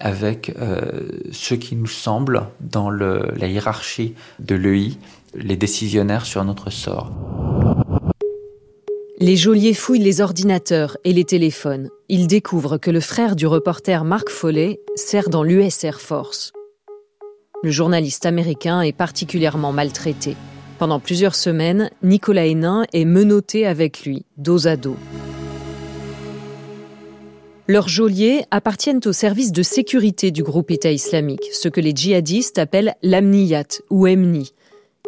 avec 0.00 0.54
euh, 0.60 1.08
ce 1.30 1.54
qui 1.54 1.76
nous 1.76 1.86
semble, 1.86 2.46
dans 2.60 2.90
la 2.90 3.46
hiérarchie 3.46 4.14
de 4.38 4.54
l'EI, 4.54 4.92
les 5.34 5.56
décisionnaires 5.56 6.26
sur 6.26 6.44
notre 6.44 6.70
sort. 6.70 7.12
Les 9.18 9.36
geôliers 9.36 9.74
fouillent 9.74 9.98
les 9.98 10.22
ordinateurs 10.22 10.96
et 11.04 11.12
les 11.12 11.24
téléphones. 11.24 11.90
Ils 12.08 12.26
découvrent 12.26 12.78
que 12.78 12.90
le 12.90 13.00
frère 13.00 13.36
du 13.36 13.46
reporter 13.46 14.02
Mark 14.02 14.30
Foley 14.30 14.80
sert 14.96 15.28
dans 15.28 15.42
l'US 15.42 15.84
Air 15.84 16.00
Force. 16.00 16.52
Le 17.62 17.70
journaliste 17.70 18.24
américain 18.24 18.80
est 18.80 18.96
particulièrement 18.96 19.72
maltraité. 19.72 20.36
Pendant 20.78 20.98
plusieurs 20.98 21.34
semaines, 21.34 21.90
Nicolas 22.02 22.46
Hénin 22.46 22.86
est 22.94 23.04
menotté 23.04 23.66
avec 23.66 24.06
lui, 24.06 24.24
dos 24.38 24.66
à 24.66 24.76
dos. 24.76 24.96
Leurs 27.70 27.86
geôliers 27.86 28.46
appartiennent 28.50 28.98
au 29.06 29.12
service 29.12 29.52
de 29.52 29.62
sécurité 29.62 30.32
du 30.32 30.42
groupe 30.42 30.72
État 30.72 30.90
islamique, 30.90 31.44
ce 31.52 31.68
que 31.68 31.80
les 31.80 31.92
djihadistes 31.94 32.58
appellent 32.58 32.96
l'amniyat 33.00 33.80
ou 33.90 34.08
emni. 34.08 34.54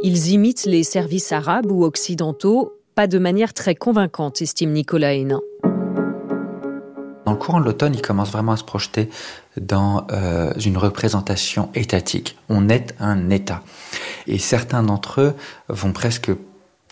Ils 0.01 0.31
imitent 0.31 0.67
les 0.67 0.85
services 0.85 1.33
arabes 1.33 1.73
ou 1.73 1.83
occidentaux, 1.83 2.75
pas 2.95 3.09
de 3.09 3.19
manière 3.19 3.53
très 3.53 3.75
convaincante, 3.75 4.43
estime 4.43 4.71
Nicolas 4.71 5.15
Hénin. 5.15 5.41
Dans 7.27 7.33
le 7.33 7.37
courant 7.37 7.59
de 7.59 7.65
l'automne, 7.65 7.97
il 7.97 8.01
commence 8.01 8.31
vraiment 8.31 8.53
à 8.53 8.57
se 8.57 8.63
projeter 8.63 9.11
dans 9.61 10.07
euh, 10.13 10.53
une 10.65 10.79
représentation 10.79 11.69
étatique. 11.75 12.39
On 12.49 12.69
est 12.69 12.95
un 13.01 13.29
État. 13.31 13.65
Et 14.29 14.39
certains 14.39 14.85
d'entre 14.85 15.21
eux 15.21 15.35
vont 15.69 15.93
presque 15.93 16.31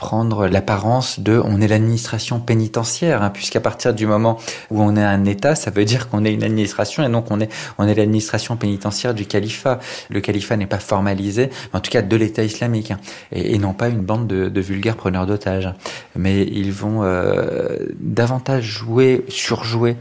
prendre 0.01 0.47
l'apparence 0.47 1.21
de 1.21 1.39
on 1.45 1.61
est 1.61 1.69
l'administration 1.69 2.41
pénitentiaire, 2.41 3.23
hein, 3.23 3.29
puisqu'à 3.29 3.61
partir 3.61 3.93
du 3.93 4.07
moment 4.07 4.39
où 4.71 4.81
on 4.81 4.97
est 4.97 5.05
un 5.05 5.27
État, 5.27 5.55
ça 5.55 5.71
veut 5.71 5.85
dire 5.85 6.09
qu'on 6.09 6.25
est 6.25 6.33
une 6.33 6.43
administration 6.43 7.05
et 7.05 7.11
donc 7.11 7.31
on 7.31 7.39
est 7.39 7.53
on 7.77 7.87
est 7.87 7.95
l'administration 7.95 8.57
pénitentiaire 8.57 9.13
du 9.13 9.27
califat. 9.27 9.79
Le 10.09 10.23
califat 10.23 10.57
n'est 10.57 10.67
pas 10.67 10.79
formalisé, 10.79 11.51
en 11.75 11.81
tout 11.81 11.91
cas 11.91 12.01
de 12.01 12.17
l'État 12.17 12.43
islamique, 12.43 12.93
hein, 12.93 13.01
et, 13.31 13.59
non 13.59 13.75
pas 13.75 13.89
une 13.89 14.01
bande 14.01 14.27
de, 14.27 14.61
vulgaires 14.63 14.97
preneurs 14.97 15.27
d'otages. 15.27 15.71
Mais 16.17 16.45
ils 16.45 16.73
vont 16.73 17.03
euh, 17.03 17.77
davantage 18.01 18.65
jouer, 18.65 19.27
surjouer 19.29 19.97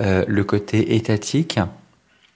euh, 0.00 0.24
le 0.28 0.44
côté 0.44 0.94
étatique 0.94 1.58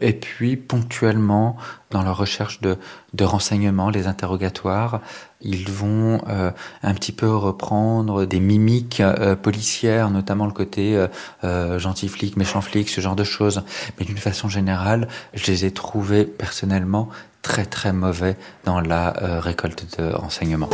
et 0.01 0.13
puis 0.13 0.57
ponctuellement, 0.57 1.57
dans 1.91 2.03
leur 2.03 2.17
recherche 2.17 2.61
de, 2.61 2.77
de 3.15 3.25
renseignements, 3.25 3.89
les 3.91 4.07
interrogatoires, 4.07 5.01
ils 5.41 5.71
vont 5.71 6.21
euh, 6.29 6.51
un 6.83 6.95
petit 6.95 7.13
peu 7.13 7.35
reprendre 7.35 8.27
des 8.27 8.41
mimiques 8.41 9.01
euh, 9.01 9.37
policières, 9.37 10.11
notamment 10.11 10.47
le 10.47 10.53
côté 10.53 10.97
euh, 10.97 11.09
euh, 11.45 11.79
gentil 11.79 12.09
flic, 12.09 12.37
méchant 12.37 12.61
flic, 12.61 12.89
ce 12.89 13.01
genre 13.01 13.17
de 13.17 13.25
choses. 13.25 13.63
Mais 13.99 14.05
d'une 14.05 14.19
façon 14.19 14.49
générale, 14.49 15.09
je 15.35 15.51
les 15.51 15.65
ai 15.65 15.71
trouvés 15.71 16.25
personnellement 16.25 17.09
très 17.43 17.65
très 17.65 17.93
mauvais 17.93 18.37
dans 18.65 18.81
la 18.81 19.15
récolte 19.41 19.99
de 20.01 20.13
renseignements. 20.13 20.71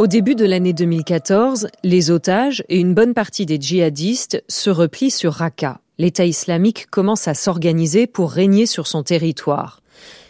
Au 0.00 0.06
début 0.06 0.34
de 0.34 0.46
l'année 0.46 0.72
2014, 0.72 1.68
les 1.84 2.10
otages 2.10 2.64
et 2.70 2.78
une 2.78 2.94
bonne 2.94 3.12
partie 3.12 3.44
des 3.44 3.60
djihadistes 3.60 4.42
se 4.48 4.70
replient 4.70 5.10
sur 5.10 5.34
Raqqa. 5.34 5.82
L'État 5.98 6.24
islamique 6.24 6.86
commence 6.86 7.28
à 7.28 7.34
s'organiser 7.34 8.06
pour 8.06 8.30
régner 8.30 8.64
sur 8.64 8.86
son 8.86 9.02
territoire. 9.02 9.82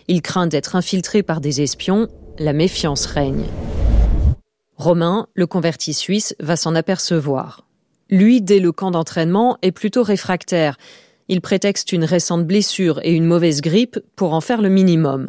Il 0.08 0.22
craint 0.22 0.48
d'être 0.48 0.74
infiltré 0.74 1.22
par 1.22 1.40
des 1.40 1.62
espions, 1.62 2.08
la 2.40 2.52
méfiance 2.52 3.06
règne. 3.06 3.44
Romain, 4.76 5.28
le 5.34 5.46
converti 5.46 5.94
suisse, 5.94 6.34
va 6.40 6.56
s'en 6.56 6.74
apercevoir. 6.74 7.64
Lui, 8.10 8.42
dès 8.42 8.58
le 8.58 8.72
camp 8.72 8.90
d'entraînement, 8.90 9.56
est 9.62 9.70
plutôt 9.70 10.02
réfractaire. 10.02 10.78
Il 11.28 11.40
prétexte 11.40 11.92
une 11.92 12.02
récente 12.02 12.44
blessure 12.44 12.98
et 13.04 13.12
une 13.12 13.24
mauvaise 13.24 13.60
grippe 13.60 14.00
pour 14.16 14.34
en 14.34 14.40
faire 14.40 14.62
le 14.62 14.68
minimum. 14.68 15.28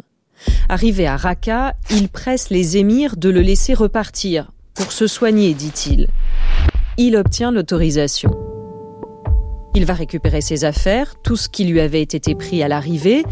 Arrivé 0.68 1.06
à 1.06 1.16
Raqqa, 1.16 1.74
il 1.90 2.08
presse 2.08 2.50
les 2.50 2.76
émirs 2.76 3.16
de 3.16 3.28
le 3.28 3.40
laisser 3.40 3.74
repartir. 3.74 4.52
Pour 4.74 4.92
se 4.92 5.06
soigner, 5.06 5.54
dit-il. 5.54 6.08
Il 6.98 7.16
obtient 7.16 7.50
l'autorisation. 7.50 8.30
Il 9.74 9.86
va 9.86 9.94
récupérer 9.94 10.40
ses 10.40 10.64
affaires, 10.64 11.14
tout 11.22 11.36
ce 11.36 11.48
qui 11.48 11.64
lui 11.64 11.80
avait 11.80 12.02
été 12.02 12.34
pris 12.34 12.62
à 12.62 12.68
l'arrivée. 12.68 13.24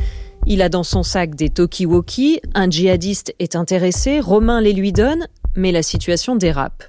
Il 0.46 0.62
a 0.62 0.70
dans 0.70 0.82
son 0.82 1.02
sac 1.02 1.34
des 1.34 1.50
talkie-walkie, 1.50 2.40
un 2.54 2.70
djihadiste 2.70 3.34
est 3.38 3.56
intéressé, 3.56 4.20
Romain 4.20 4.60
les 4.60 4.72
lui 4.72 4.92
donne, 4.92 5.26
mais 5.54 5.70
la 5.70 5.82
situation 5.82 6.36
dérape. 6.36 6.84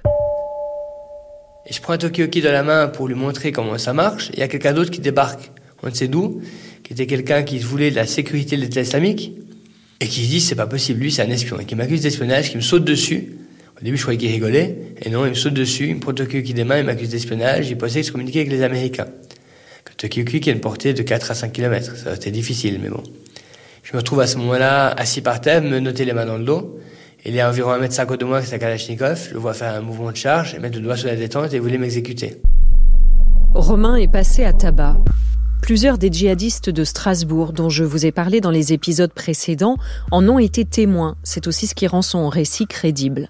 je 1.70 1.80
prends 1.80 1.92
un 1.92 1.98
talkie-walkie 1.98 2.40
de 2.40 2.48
la 2.48 2.62
main 2.62 2.88
pour 2.88 3.08
lui 3.08 3.14
montrer 3.14 3.52
comment 3.52 3.76
ça 3.76 3.92
marche. 3.92 4.30
Il 4.32 4.38
y 4.38 4.42
a 4.42 4.48
quelqu'un 4.48 4.72
d'autre 4.72 4.90
qui 4.90 5.00
débarque, 5.00 5.50
on 5.82 5.88
ne 5.88 5.94
sait 5.94 6.08
d'où, 6.08 6.40
qui 6.82 6.94
était 6.94 7.06
quelqu'un 7.06 7.42
qui 7.42 7.58
voulait 7.58 7.90
la 7.90 8.06
sécurité 8.06 8.56
de 8.56 8.62
l'État 8.62 8.80
islamique 8.80 9.32
et 10.00 10.06
qui 10.06 10.24
se 10.24 10.30
dit 10.30 10.40
c'est 10.40 10.54
pas 10.54 10.66
possible, 10.66 11.00
lui 11.00 11.12
c'est 11.12 11.22
un 11.22 11.30
espion, 11.30 11.58
et 11.60 11.64
qui 11.64 11.74
m'accuse 11.74 12.02
d'espionnage, 12.02 12.50
qui 12.50 12.56
me 12.56 12.62
saute 12.62 12.84
dessus. 12.84 13.36
Au 13.80 13.84
début 13.84 13.96
je 13.96 14.02
croyais 14.02 14.18
qu'il 14.18 14.30
rigolait, 14.30 14.76
et 15.00 15.10
non, 15.10 15.24
il 15.26 15.30
me 15.30 15.34
saute 15.34 15.54
dessus, 15.54 15.88
il 15.88 15.96
me 15.96 16.00
prend 16.00 16.12
qui 16.12 16.54
démarre, 16.54 16.78
il 16.78 16.84
m'accuse 16.84 17.08
d'espionnage, 17.08 17.68
il 17.68 17.76
pensait 17.76 18.00
que 18.00 18.06
je 18.06 18.12
communiquais 18.12 18.40
avec 18.40 18.52
les 18.52 18.62
Américains. 18.62 19.06
Tokyo 19.96 20.24
qui 20.24 20.50
a 20.50 20.52
une 20.52 20.60
portée 20.60 20.94
de 20.94 21.02
4 21.02 21.30
à 21.30 21.34
5 21.34 21.52
km, 21.52 21.96
ça 21.96 22.14
c'était 22.14 22.32
difficile, 22.32 22.80
mais 22.82 22.88
bon. 22.88 23.02
Je 23.84 23.92
me 23.92 23.98
retrouve 23.98 24.20
à 24.20 24.26
ce 24.26 24.36
moment-là 24.38 24.88
assis 24.88 25.20
par 25.20 25.40
terre, 25.40 25.62
me 25.62 25.78
noter 25.78 26.04
les 26.04 26.12
mains 26.12 26.26
dans 26.26 26.38
le 26.38 26.44
dos. 26.44 26.80
Il 27.24 27.36
est 27.36 27.40
à 27.40 27.48
environ 27.48 27.70
1m50 27.78 28.16
de 28.16 28.24
moi 28.24 28.38
avec 28.38 28.48
sa 28.48 28.58
Kalachnikov, 28.58 29.28
je 29.28 29.34
le 29.34 29.38
vois 29.38 29.54
faire 29.54 29.74
un 29.74 29.80
mouvement 29.80 30.10
de 30.10 30.16
charge, 30.16 30.54
et 30.54 30.58
mettre 30.58 30.76
le 30.76 30.82
doigt 30.82 30.96
sur 30.96 31.06
la 31.06 31.14
détente 31.14 31.52
et 31.52 31.60
voulait 31.60 31.78
m'exécuter. 31.78 32.40
Romain 33.54 33.96
est 33.96 34.10
passé 34.10 34.44
à 34.44 34.52
tabac. 34.52 34.96
Plusieurs 35.62 35.96
des 35.96 36.10
djihadistes 36.10 36.70
de 36.70 36.82
Strasbourg, 36.82 37.52
dont 37.52 37.68
je 37.68 37.84
vous 37.84 38.04
ai 38.04 38.10
parlé 38.10 38.40
dans 38.40 38.50
les 38.50 38.72
épisodes 38.72 39.12
précédents, 39.12 39.76
en 40.10 40.28
ont 40.28 40.40
été 40.40 40.64
témoins. 40.64 41.14
C'est 41.22 41.46
aussi 41.46 41.68
ce 41.68 41.76
qui 41.76 41.86
rend 41.86 42.02
son 42.02 42.28
récit 42.28 42.66
crédible. 42.66 43.28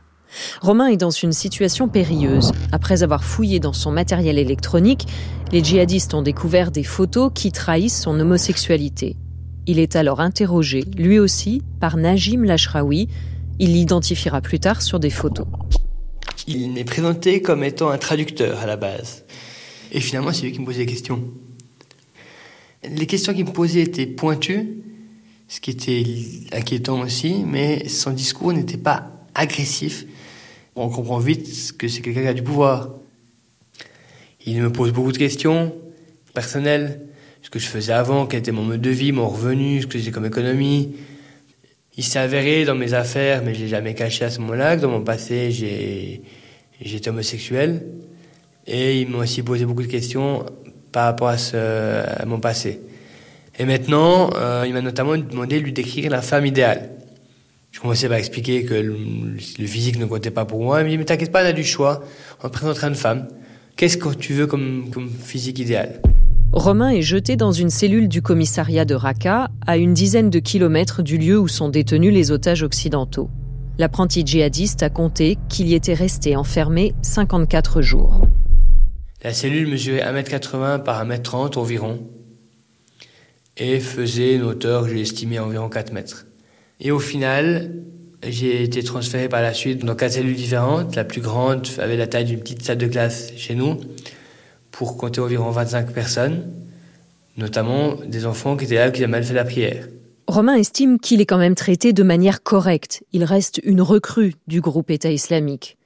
Romain 0.63 0.87
est 0.87 0.97
dans 0.97 1.11
une 1.11 1.33
situation 1.33 1.89
périlleuse. 1.89 2.53
Après 2.73 3.03
avoir 3.03 3.23
fouillé 3.23 3.61
dans 3.61 3.75
son 3.75 3.93
matériel 3.93 4.39
électronique, 4.39 5.07
les 5.53 5.63
djihadistes 5.63 6.15
ont 6.15 6.23
découvert 6.23 6.71
des 6.71 6.85
photos 6.85 7.31
qui 7.35 7.53
trahissent 7.53 8.01
son 8.01 8.19
homosexualité. 8.19 9.17
Il 9.67 9.79
est 9.79 9.95
alors 9.95 10.21
interrogé, 10.21 10.85
lui 10.97 11.19
aussi, 11.19 11.61
par 11.81 11.99
Najim 11.99 12.45
Lashraoui. 12.45 13.09
Il 13.59 13.75
l'identifiera 13.75 14.41
plus 14.41 14.59
tard 14.59 14.81
sur 14.81 14.99
des 14.99 15.11
photos. 15.11 15.47
Il 16.47 16.71
m'est 16.73 16.85
présenté 16.85 17.43
comme 17.43 17.63
étant 17.63 17.91
un 17.91 17.99
traducteur 17.99 18.59
à 18.61 18.67
la 18.67 18.79
base. 18.79 19.27
Et 19.93 20.01
finalement, 20.01 20.33
c'est 20.33 20.45
lui 20.45 20.53
qui 20.53 20.61
me 20.61 20.65
posait 20.65 20.87
des 20.87 20.87
questions. 20.87 21.23
Les 22.85 23.07
questions 23.07 23.33
qu'il 23.33 23.45
me 23.45 23.53
posait 23.53 23.83
étaient 23.83 24.07
pointues, 24.07 24.83
ce 25.47 25.61
qui 25.61 25.71
était 25.71 26.05
inquiétant 26.53 27.01
aussi, 27.01 27.45
mais 27.47 27.89
son 27.89 28.11
discours 28.11 28.53
n'était 28.53 28.77
pas 28.77 29.13
agressif. 29.35 30.05
On 30.75 30.89
comprend 30.89 31.19
vite 31.19 31.77
que 31.79 31.87
c'est 31.87 32.01
quelqu'un 32.01 32.23
qui 32.23 32.29
a 32.29 32.35
du 32.35 32.43
pouvoir. 32.43 32.91
Il 34.47 34.61
me 34.61 34.73
pose 34.73 34.93
beaucoup 34.93 35.13
de 35.13 35.19
questions 35.19 35.75
personnelles, 36.35 37.07
ce 37.43 37.51
que 37.51 37.59
je 37.59 37.67
faisais 37.67 37.93
avant, 37.93 38.27
quel 38.27 38.41
était 38.41 38.53
mon 38.53 38.65
mode 38.65 38.81
de 38.81 38.91
vie, 38.91 39.13
mon 39.13 39.29
revenu, 39.29 39.83
ce 39.83 39.87
que 39.87 39.99
j'ai 39.99 40.11
comme 40.11 40.27
économie. 40.27 40.97
Il 41.97 42.03
s'est 42.03 42.19
avéré 42.19 42.65
dans 42.65 42.75
mes 42.75 42.95
affaires, 42.95 43.43
mais 43.45 43.55
je 43.55 43.61
l'ai 43.61 43.69
jamais 43.69 43.95
caché 43.95 44.25
à 44.25 44.31
ce 44.31 44.41
moment-là, 44.41 44.77
que 44.77 44.83
dans 44.83 44.91
mon 44.91 45.05
passé, 45.05 45.53
j'étais 45.53 47.11
homosexuel. 47.11 47.87
Et 48.67 49.03
il 49.03 49.09
m'a 49.09 49.19
aussi 49.19 49.43
posé 49.43 49.67
beaucoup 49.67 49.83
de 49.83 49.89
questions 49.89 50.47
par 50.93 51.07
rapport 51.07 51.29
à, 51.29 52.27
mon 52.27 52.39
passé. 52.39 52.81
Et 53.59 53.65
maintenant, 53.65 54.31
euh, 54.37 54.65
il 54.67 54.73
m'a 54.73 54.81
notamment 54.81 55.17
demandé 55.17 55.59
de 55.59 55.65
lui 55.65 55.73
décrire 55.73 56.11
la 56.11 56.23
femme 56.23 56.47
idéale. 56.47 56.91
Je 57.71 57.81
commençais 57.81 58.09
par 58.09 58.19
expliquer 58.19 58.65
que 58.65 58.75
le, 58.75 58.97
le 59.59 59.67
physique 59.67 59.99
ne 59.99 60.05
comptait 60.05 60.31
pas 60.31 60.45
pour 60.45 60.63
moi. 60.63 60.81
Il 60.81 60.85
me 60.85 60.91
dit, 60.91 60.99
mais 60.99 61.05
t'inquiète 61.05 61.33
pas, 61.33 61.43
on 61.43 61.47
a 61.47 61.53
du 61.53 61.65
choix. 61.65 62.05
On 62.43 62.49
te 62.49 62.53
présentera 62.53 62.89
une 62.89 62.95
femme. 62.95 63.29
Qu'est-ce 63.77 63.97
que 63.97 64.15
tu 64.15 64.35
veux 64.35 64.47
comme, 64.47 64.91
comme 64.93 65.09
physique 65.09 65.59
idéal 65.59 66.01
Romain 66.53 66.91
est 66.91 67.03
jeté 67.03 67.37
dans 67.37 67.53
une 67.53 67.71
cellule 67.71 68.09
du 68.09 68.21
commissariat 68.21 68.85
de 68.85 68.95
Raqqa, 68.95 69.51
à 69.67 69.79
une 69.79 69.95
dizaine 69.95 70.29
de 70.29 70.39
kilomètres 70.39 71.03
du 71.03 71.17
lieu 71.17 71.39
où 71.39 71.49
sont 71.49 71.71
détenus 71.71 72.13
les 72.13 72.31
otages 72.31 72.63
occidentaux. 72.63 73.31
L'apprenti 73.79 74.23
djihadiste 74.25 74.83
a 74.83 74.91
compté 74.91 75.39
qu'il 75.49 75.67
y 75.69 75.75
était 75.75 75.95
resté 75.95 76.37
enfermé 76.37 76.95
54 77.01 77.81
jours. 77.81 78.21
La 79.23 79.33
cellule 79.33 79.69
mesurait 79.69 80.03
1m80 80.03 80.83
par 80.83 81.07
1m30 81.07 81.57
environ 81.57 82.01
et 83.57 83.79
faisait 83.79 84.35
une 84.35 84.43
hauteur, 84.43 84.89
j'ai 84.89 85.01
estimé, 85.01 85.39
environ 85.39 85.69
4 85.69 85.93
mètres. 85.93 86.27
Et 86.81 86.91
au 86.91 86.99
final, 86.99 87.71
j'ai 88.27 88.65
été 88.65 88.83
transféré 88.83 89.29
par 89.29 89.41
la 89.41 89.55
suite 89.55 89.85
dans 89.85 89.95
quatre 89.95 90.15
cellules 90.15 90.35
différentes. 90.35 90.97
La 90.97 91.05
plus 91.05 91.21
grande 91.21 91.69
avait 91.79 91.97
la 91.97 92.09
taille 92.09 92.25
d'une 92.25 92.41
petite 92.41 92.63
salle 92.63 92.79
de 92.79 92.89
classe 92.89 93.33
chez 93.37 93.55
nous, 93.55 93.79
pour 94.73 94.97
compter 94.97 95.21
environ 95.21 95.51
25 95.51 95.93
personnes, 95.93 96.51
notamment 97.37 97.95
des 98.05 98.27
enfants 98.27 98.57
qui 98.57 98.65
étaient 98.65 98.75
là 98.75 98.91
qui 98.91 99.05
avaient 99.05 99.11
mal 99.11 99.23
fait 99.23 99.35
la 99.35 99.45
prière. 99.45 99.87
Romain 100.27 100.55
estime 100.55 100.99
qu'il 100.99 101.21
est 101.21 101.27
quand 101.27 101.39
même 101.39 101.55
traité 101.55 101.93
de 101.93 102.03
manière 102.03 102.43
correcte. 102.43 103.05
Il 103.13 103.23
reste 103.23 103.61
une 103.63 103.83
recrue 103.83 104.35
du 104.49 104.61
groupe 104.61 104.91
État 104.91 105.11
islamique. 105.11 105.77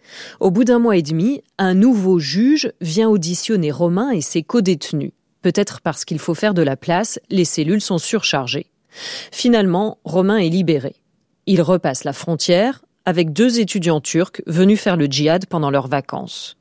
Au 0.41 0.51
bout 0.51 0.65
d'un 0.65 0.79
mois 0.79 0.97
et 0.97 1.03
demi, 1.03 1.43
un 1.59 1.75
nouveau 1.75 2.19
juge 2.19 2.73
vient 2.81 3.09
auditionner 3.09 3.71
Romain 3.71 4.11
et 4.11 4.21
ses 4.21 4.43
codétenus. 4.43 5.13
Peut-être 5.43 5.81
parce 5.81 6.05
qu'il 6.05 6.19
faut 6.19 6.35
faire 6.35 6.55
de 6.55 6.63
la 6.63 6.77
place, 6.77 7.21
les 7.31 7.45
cellules 7.45 7.81
sont 7.81 7.99
surchargées. 7.99 8.67
Finalement, 9.31 9.99
Romain 10.05 10.39
est 10.39 10.49
libéré. 10.49 10.97
Il 11.47 11.63
repasse 11.63 12.05
la 12.05 12.13
frontière 12.13 12.83
avec 13.05 13.33
deux 13.33 13.61
étudiants 13.61 14.01
turcs 14.01 14.43
venus 14.47 14.81
faire 14.81 14.97
le 14.97 15.07
djihad 15.07 15.47
pendant 15.47 15.71
leurs 15.71 15.89
vacances. 15.89 16.57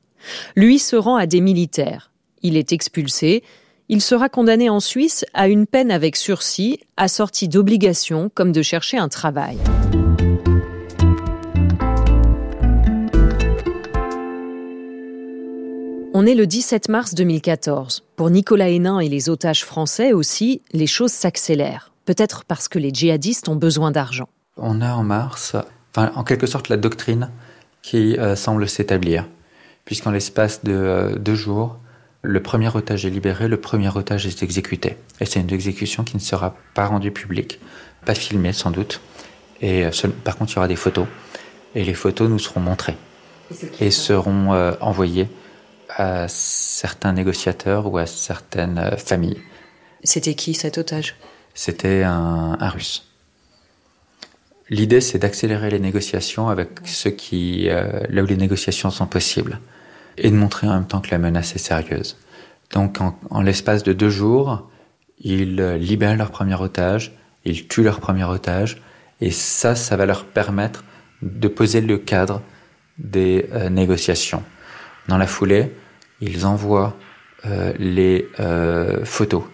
Lui 0.54 0.78
se 0.78 0.96
rend 0.96 1.16
à 1.16 1.26
des 1.26 1.40
militaires. 1.40 2.12
Il 2.42 2.56
est 2.56 2.72
expulsé. 2.72 3.42
Il 3.88 4.00
sera 4.00 4.28
condamné 4.28 4.68
en 4.70 4.80
Suisse 4.80 5.24
à 5.34 5.48
une 5.48 5.66
peine 5.66 5.90
avec 5.90 6.16
sursis, 6.16 6.78
assortie 6.96 7.48
d'obligations 7.48 8.30
comme 8.32 8.52
de 8.52 8.62
chercher 8.62 8.98
un 8.98 9.08
travail. 9.08 9.58
On 16.18 16.24
est 16.24 16.34
le 16.34 16.46
17 16.46 16.88
mars 16.88 17.14
2014. 17.14 18.02
Pour 18.16 18.30
Nicolas 18.30 18.70
Hénin 18.70 19.00
et 19.00 19.08
les 19.10 19.28
otages 19.28 19.66
français 19.66 20.14
aussi, 20.14 20.62
les 20.72 20.86
choses 20.86 21.12
s'accélèrent. 21.12 21.92
Peut-être 22.06 22.46
parce 22.46 22.68
que 22.68 22.78
les 22.78 22.88
djihadistes 22.88 23.50
ont 23.50 23.54
besoin 23.54 23.90
d'argent. 23.90 24.26
On 24.56 24.80
a 24.80 24.94
en 24.94 25.02
mars, 25.02 25.56
enfin, 25.94 26.10
en 26.14 26.24
quelque 26.24 26.46
sorte, 26.46 26.70
la 26.70 26.78
doctrine 26.78 27.28
qui 27.82 28.16
euh, 28.16 28.34
semble 28.34 28.66
s'établir, 28.66 29.28
puisqu'en 29.84 30.10
l'espace 30.10 30.64
de 30.64 30.72
euh, 30.72 31.16
deux 31.16 31.34
jours, 31.34 31.76
le 32.22 32.40
premier 32.40 32.74
otage 32.74 33.04
est 33.04 33.10
libéré, 33.10 33.46
le 33.46 33.60
premier 33.60 33.94
otage 33.94 34.26
est 34.26 34.42
exécuté. 34.42 34.96
Et 35.20 35.26
c'est 35.26 35.40
une 35.40 35.52
exécution 35.52 36.02
qui 36.02 36.16
ne 36.16 36.22
sera 36.22 36.56
pas 36.72 36.86
rendue 36.86 37.12
publique, 37.12 37.60
pas 38.06 38.14
filmée 38.14 38.54
sans 38.54 38.70
doute. 38.70 39.02
Et 39.60 39.84
euh, 39.84 39.90
par 40.24 40.38
contre, 40.38 40.52
il 40.52 40.54
y 40.54 40.58
aura 40.60 40.68
des 40.68 40.76
photos. 40.76 41.08
Et 41.74 41.84
les 41.84 41.92
photos 41.92 42.30
nous 42.30 42.38
seront 42.38 42.60
montrées 42.60 42.96
et 43.80 43.90
seront 43.90 44.74
envoyées 44.80 45.28
à 45.96 46.28
certains 46.28 47.12
négociateurs 47.12 47.90
ou 47.90 47.98
à 47.98 48.06
certaines 48.06 48.96
familles. 48.98 49.40
C'était 50.04 50.34
qui 50.34 50.54
cet 50.54 50.78
otage? 50.78 51.16
C'était 51.54 52.02
un, 52.02 52.56
un 52.60 52.68
Russe. 52.68 53.10
L'idée, 54.68 55.00
c'est 55.00 55.18
d'accélérer 55.18 55.70
les 55.70 55.78
négociations 55.78 56.48
avec 56.48 56.68
ceux 56.84 57.10
qui, 57.10 57.68
euh, 57.70 58.00
là 58.10 58.22
où 58.22 58.26
les 58.26 58.36
négociations 58.36 58.90
sont 58.90 59.06
possibles, 59.06 59.60
et 60.18 60.30
de 60.30 60.36
montrer 60.36 60.66
en 60.66 60.74
même 60.74 60.86
temps 60.86 61.00
que 61.00 61.10
la 61.10 61.18
menace 61.18 61.54
est 61.54 61.58
sérieuse. 61.58 62.16
Donc, 62.72 63.00
en, 63.00 63.18
en 63.30 63.42
l'espace 63.42 63.82
de 63.84 63.92
deux 63.92 64.10
jours, 64.10 64.68
ils 65.20 65.60
euh, 65.60 65.76
libèrent 65.78 66.16
leur 66.16 66.30
premier 66.30 66.60
otage, 66.60 67.16
ils 67.44 67.68
tuent 67.68 67.84
leur 67.84 68.00
premier 68.00 68.24
otage, 68.24 68.82
et 69.20 69.30
ça, 69.30 69.74
ça 69.74 69.96
va 69.96 70.04
leur 70.04 70.26
permettre 70.26 70.84
de 71.22 71.48
poser 71.48 71.80
le 71.80 71.96
cadre 71.96 72.42
des 72.98 73.48
euh, 73.52 73.70
négociations. 73.70 74.42
Dans 75.08 75.16
la 75.16 75.26
foulée, 75.26 75.72
ils 76.20 76.46
envoient 76.46 76.96
euh, 77.44 77.72
les 77.78 78.28
euh, 78.40 79.04
photos 79.04 79.44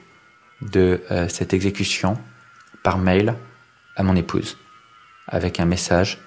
de 0.61 1.01
cette 1.29 1.55
exécution 1.55 2.17
par 2.85 2.97
mail 2.97 3.35
à 3.97 4.05
mon 4.05 4.15
épouse 4.15 4.59
avec 5.27 5.61
un 5.61 5.65
message. 5.65 6.21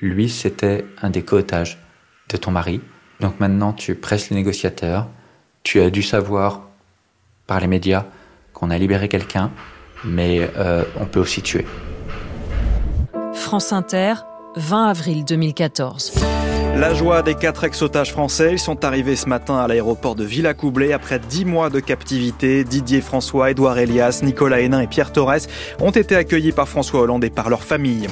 Lui, 0.00 0.28
c'était 0.28 0.84
un 1.00 1.10
des 1.10 1.22
co-otages 1.22 1.78
de 2.28 2.36
ton 2.36 2.50
mari. 2.50 2.80
Donc 3.20 3.38
maintenant, 3.38 3.72
tu 3.72 3.94
presses 3.94 4.30
les 4.30 4.36
négociateurs. 4.36 5.08
Tu 5.62 5.80
as 5.80 5.90
dû 5.90 6.02
savoir 6.02 6.62
par 7.46 7.60
les 7.60 7.68
médias 7.68 8.06
qu'on 8.52 8.70
a 8.70 8.78
libéré 8.78 9.08
quelqu'un, 9.08 9.50
mais 10.04 10.50
euh, 10.56 10.84
on 10.98 11.06
peut 11.06 11.20
aussi 11.20 11.42
tuer. 11.42 11.66
France 13.34 13.72
Inter, 13.72 14.14
20 14.56 14.88
avril 14.88 15.24
2014. 15.24 16.41
La 16.82 16.94
joie 16.94 17.22
des 17.22 17.36
quatre 17.36 17.62
ex-otages 17.62 18.10
français. 18.10 18.54
Ils 18.54 18.58
sont 18.58 18.84
arrivés 18.84 19.14
ce 19.14 19.28
matin 19.28 19.56
à 19.56 19.68
l'aéroport 19.68 20.16
de 20.16 20.24
Villacoublay 20.24 20.92
après 20.92 21.20
dix 21.20 21.44
mois 21.44 21.70
de 21.70 21.78
captivité. 21.78 22.64
Didier 22.64 23.00
François, 23.00 23.52
Édouard 23.52 23.78
Elias, 23.78 24.22
Nicolas 24.24 24.58
Hénin 24.58 24.80
et 24.80 24.88
Pierre 24.88 25.12
Torres 25.12 25.46
ont 25.78 25.92
été 25.92 26.16
accueillis 26.16 26.50
par 26.50 26.68
François 26.68 27.02
Hollande 27.02 27.22
et 27.22 27.30
par 27.30 27.50
leur 27.50 27.62
famille. 27.62 28.08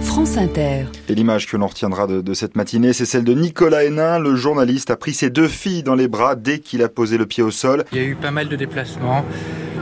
France 0.00 0.36
Inter. 0.36 0.86
Et 1.08 1.14
l'image 1.14 1.46
que 1.46 1.56
l'on 1.56 1.68
retiendra 1.68 2.08
de, 2.08 2.20
de, 2.20 2.34
cette 2.34 2.56
matinée, 2.56 2.92
c'est 2.92 3.06
celle 3.06 3.22
de 3.22 3.32
Nicolas 3.32 3.84
Hénin. 3.84 4.18
Le 4.18 4.34
journaliste 4.34 4.90
a 4.90 4.96
pris 4.96 5.14
ses 5.14 5.30
deux 5.30 5.46
filles 5.46 5.84
dans 5.84 5.94
les 5.94 6.08
bras 6.08 6.34
dès 6.34 6.58
qu'il 6.58 6.82
a 6.82 6.88
posé 6.88 7.16
le 7.16 7.26
pied 7.26 7.44
au 7.44 7.52
sol. 7.52 7.84
Il 7.92 7.98
y 7.98 8.00
a 8.00 8.04
eu 8.08 8.16
pas 8.16 8.32
mal 8.32 8.48
de 8.48 8.56
déplacements. 8.56 9.24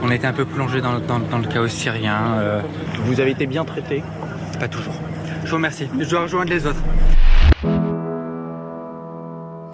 On 0.03 0.11
était 0.11 0.27
un 0.27 0.33
peu 0.33 0.45
plongé 0.45 0.81
dans, 0.81 0.99
dans, 0.99 1.17
dans 1.17 1.39
le 1.39 1.47
chaos 1.47 1.67
syrien. 1.67 2.35
Euh... 2.37 2.61
Vous 3.05 3.19
avez 3.19 3.31
été 3.31 3.47
bien 3.47 3.65
traité 3.65 4.03
Pas 4.59 4.67
toujours. 4.67 4.93
Je 5.43 5.49
vous 5.49 5.55
remercie. 5.55 5.87
Je 5.99 6.07
dois 6.07 6.21
rejoindre 6.21 6.51
les 6.51 6.67
autres. 6.67 6.83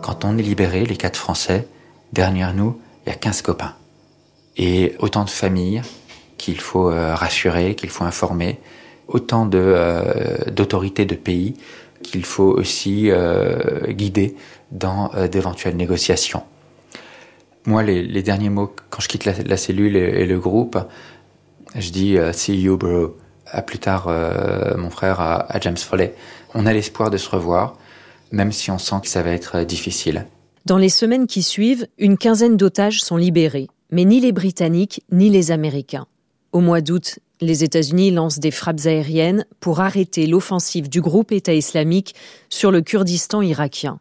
Quand 0.01 0.25
on 0.25 0.37
est 0.37 0.41
libéré, 0.41 0.85
les 0.85 0.97
quatre 0.97 1.17
Français, 1.17 1.67
derrière 2.11 2.53
nous, 2.53 2.79
il 3.05 3.09
y 3.09 3.11
a 3.11 3.15
15 3.15 3.43
copains. 3.43 3.75
Et 4.57 4.95
autant 4.99 5.23
de 5.23 5.29
familles 5.29 5.81
qu'il 6.37 6.59
faut 6.59 6.89
euh, 6.89 7.13
rassurer, 7.13 7.75
qu'il 7.75 7.89
faut 7.89 8.03
informer, 8.03 8.59
autant 9.07 9.45
de, 9.45 9.59
euh, 9.61 10.49
d'autorités 10.51 11.05
de 11.05 11.15
pays 11.15 11.55
qu'il 12.01 12.25
faut 12.25 12.51
aussi 12.51 13.11
euh, 13.11 13.91
guider 13.91 14.35
dans 14.71 15.11
d'éventuelles 15.31 15.75
négociations. 15.75 16.41
Moi, 17.65 17.83
les, 17.83 18.23
derniers 18.23 18.49
mots, 18.49 18.73
quand 18.89 19.01
je 19.01 19.07
quitte 19.07 19.25
la, 19.25 19.57
cellule 19.57 19.95
et, 19.95 20.25
le 20.25 20.39
groupe, 20.39 20.79
je 21.75 21.91
dis 21.91 22.17
See 22.31 22.59
you, 22.59 22.77
bro. 22.77 23.17
À 23.45 23.61
plus 23.61 23.77
tard, 23.77 24.09
mon 24.77 24.89
frère, 24.89 25.19
à, 25.19 25.41
à 25.53 25.59
James 25.59 25.77
Foley. 25.77 26.15
On 26.55 26.65
a 26.65 26.73
l'espoir 26.73 27.11
de 27.11 27.17
se 27.17 27.29
revoir, 27.29 27.75
même 28.31 28.51
si 28.51 28.71
on 28.71 28.77
sent 28.77 28.97
que 29.03 29.07
ça 29.07 29.23
va 29.23 29.31
être 29.31 29.63
difficile. 29.63 30.25
Dans 30.65 30.77
les 30.77 30.89
semaines 30.89 31.27
qui 31.27 31.43
suivent, 31.43 31.87
une 31.97 32.17
quinzaine 32.17 32.57
d'otages 32.57 33.01
sont 33.01 33.17
libérés, 33.17 33.67
mais 33.91 34.05
ni 34.05 34.19
les 34.19 34.31
Britanniques 34.31 35.03
ni 35.11 35.29
les 35.29 35.51
Américains. 35.51 36.05
Au 36.51 36.59
mois 36.59 36.81
d'août, 36.81 37.19
les 37.39 37.63
États-Unis 37.63 38.11
lancent 38.11 38.39
des 38.39 38.51
frappes 38.51 38.85
aériennes 38.85 39.45
pour 39.59 39.79
arrêter 39.79 40.27
l'offensive 40.27 40.89
du 40.89 41.01
groupe 41.01 41.31
État 41.31 41.53
islamique 41.53 42.13
sur 42.49 42.71
le 42.71 42.81
Kurdistan 42.81 43.41
irakien. 43.41 43.99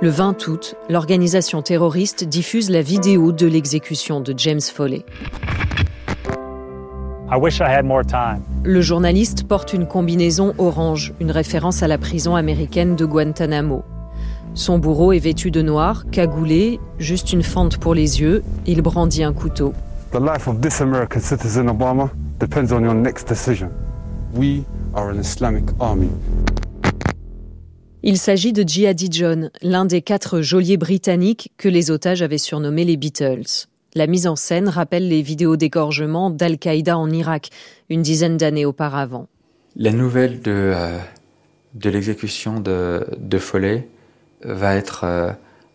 Le 0.00 0.08
20 0.08 0.48
août, 0.48 0.74
l'organisation 0.88 1.62
terroriste 1.62 2.24
diffuse 2.24 2.70
la 2.70 2.82
vidéo 2.82 3.32
de 3.32 3.46
l'exécution 3.46 4.20
de 4.20 4.34
James 4.36 4.60
Foley. 4.60 5.04
Le 8.64 8.80
journaliste 8.82 9.44
porte 9.44 9.72
une 9.72 9.86
combinaison 9.86 10.52
orange, 10.58 11.14
une 11.18 11.30
référence 11.30 11.82
à 11.82 11.88
la 11.88 11.96
prison 11.96 12.36
américaine 12.36 12.94
de 12.94 13.06
Guantanamo. 13.06 13.84
Son 14.52 14.78
bourreau 14.78 15.12
est 15.14 15.18
vêtu 15.18 15.50
de 15.50 15.62
noir, 15.62 16.04
cagoulé, 16.10 16.78
juste 16.98 17.32
une 17.32 17.42
fente 17.42 17.78
pour 17.78 17.94
les 17.94 18.20
yeux, 18.20 18.42
il 18.66 18.82
brandit 18.82 19.24
un 19.24 19.32
couteau. 19.32 19.72
The 20.12 20.20
life 20.20 20.46
of 20.46 20.60
this 20.60 20.82
American 20.82 21.20
citizen 21.20 21.68
Obama 21.68 22.10
depends 22.38 22.70
on 22.70 22.82
your 22.82 22.94
next 22.94 23.26
decision. 23.26 23.70
We 24.34 24.64
are 24.94 25.08
an 25.08 25.18
Islamic 25.18 25.64
army. 25.80 26.10
Il 28.02 28.18
s'agit 28.18 28.52
de 28.52 28.62
Jihadi 28.62 29.08
John, 29.10 29.50
l'un 29.62 29.86
des 29.86 30.02
quatre 30.02 30.42
geôliers 30.42 30.76
britanniques 30.76 31.52
que 31.56 31.70
les 31.70 31.90
otages 31.90 32.20
avaient 32.20 32.36
surnommés 32.36 32.84
les 32.84 32.98
Beatles. 32.98 33.71
La 33.94 34.06
mise 34.06 34.26
en 34.26 34.36
scène 34.36 34.68
rappelle 34.70 35.06
les 35.08 35.20
vidéos 35.20 35.56
d'égorgement 35.56 36.30
d'Al-Qaïda 36.30 36.96
en 36.96 37.10
Irak, 37.10 37.50
une 37.90 38.00
dizaine 38.00 38.38
d'années 38.38 38.64
auparavant. 38.64 39.28
La 39.76 39.92
nouvelle 39.92 40.40
de, 40.40 40.50
euh, 40.50 40.98
de 41.74 41.90
l'exécution 41.90 42.58
de, 42.60 43.06
de 43.18 43.38
Follet 43.38 43.86
va 44.44 44.76
être 44.76 45.04
euh, 45.04 45.32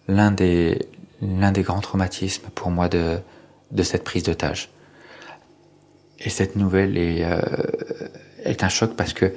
l'un 0.07 0.31
des, 0.31 0.87
des 1.21 1.61
grands 1.61 1.79
traumatismes 1.79 2.47
pour 2.55 2.71
moi 2.71 2.89
de, 2.89 3.17
de 3.71 3.83
cette 3.83 4.03
prise 4.03 4.23
d'otage. 4.23 4.71
Et 6.19 6.31
cette 6.31 6.55
nouvelle 6.55 6.97
est, 6.97 7.23
euh, 7.23 7.39
est 8.43 8.63
un 8.63 8.69
choc 8.69 8.95
parce 8.95 9.13
que 9.13 9.31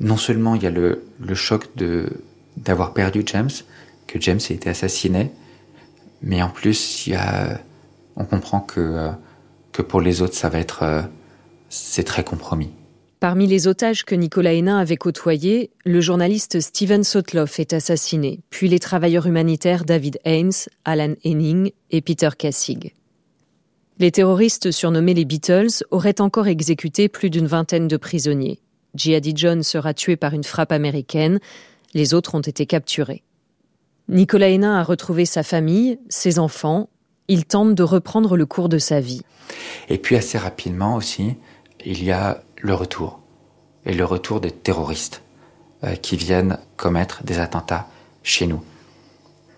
non 0.00 0.18
seulement 0.18 0.54
il 0.54 0.62
y 0.62 0.66
a 0.66 0.70
le, 0.70 1.02
le 1.18 1.34
choc 1.34 1.64
d'avoir 2.58 2.92
perdu 2.92 3.22
James, 3.24 3.50
que 4.06 4.20
James 4.20 4.40
ait 4.50 4.54
été 4.54 4.68
assassiné, 4.68 5.30
mais 6.20 6.42
en 6.42 6.50
plus 6.50 7.06
il 7.06 7.14
y 7.14 7.16
a 7.16 7.60
on 8.18 8.24
comprend 8.24 8.60
que, 8.60 8.80
euh, 8.80 9.10
que 9.72 9.80
pour 9.80 10.00
les 10.00 10.20
autres, 10.20 10.34
ça 10.34 10.48
va 10.48 10.58
être. 10.58 10.82
Euh, 10.82 11.02
c'est 11.70 12.04
très 12.04 12.24
compromis. 12.24 12.70
Parmi 13.20 13.46
les 13.46 13.66
otages 13.66 14.04
que 14.04 14.14
Nicolas 14.14 14.52
Hénin 14.52 14.78
avait 14.78 14.96
côtoyés, 14.96 15.70
le 15.84 16.00
journaliste 16.00 16.60
Steven 16.60 17.02
Sotloff 17.02 17.58
est 17.58 17.72
assassiné, 17.72 18.40
puis 18.50 18.68
les 18.68 18.78
travailleurs 18.78 19.26
humanitaires 19.26 19.84
David 19.84 20.18
Haynes, 20.24 20.52
Alan 20.84 21.14
Henning 21.24 21.72
et 21.90 22.00
Peter 22.00 22.28
Kassig. 22.38 22.94
Les 23.98 24.12
terroristes 24.12 24.70
surnommés 24.70 25.14
les 25.14 25.24
Beatles 25.24 25.82
auraient 25.90 26.20
encore 26.20 26.46
exécuté 26.46 27.08
plus 27.08 27.30
d'une 27.30 27.48
vingtaine 27.48 27.88
de 27.88 27.96
prisonniers. 27.96 28.60
Jihadi 28.94 29.32
John 29.34 29.64
sera 29.64 29.94
tué 29.94 30.16
par 30.16 30.32
une 30.32 30.44
frappe 30.44 30.70
américaine, 30.70 31.40
les 31.94 32.14
autres 32.14 32.36
ont 32.36 32.40
été 32.40 32.66
capturés. 32.66 33.24
Nicolas 34.08 34.48
Hénin 34.48 34.78
a 34.78 34.84
retrouvé 34.84 35.24
sa 35.24 35.42
famille, 35.42 35.98
ses 36.08 36.38
enfants 36.38 36.88
il 37.28 37.44
tente 37.44 37.74
de 37.74 37.82
reprendre 37.82 38.36
le 38.36 38.46
cours 38.46 38.68
de 38.68 38.78
sa 38.78 39.00
vie. 39.00 39.22
Et 39.88 39.98
puis 39.98 40.16
assez 40.16 40.38
rapidement 40.38 40.96
aussi, 40.96 41.36
il 41.84 42.02
y 42.02 42.10
a 42.10 42.42
le 42.56 42.74
retour. 42.74 43.20
Et 43.86 43.94
le 43.94 44.04
retour 44.04 44.40
des 44.40 44.50
terroristes 44.50 45.22
euh, 45.84 45.94
qui 45.94 46.16
viennent 46.16 46.58
commettre 46.76 47.22
des 47.22 47.38
attentats 47.38 47.86
chez 48.22 48.46
nous. 48.46 48.62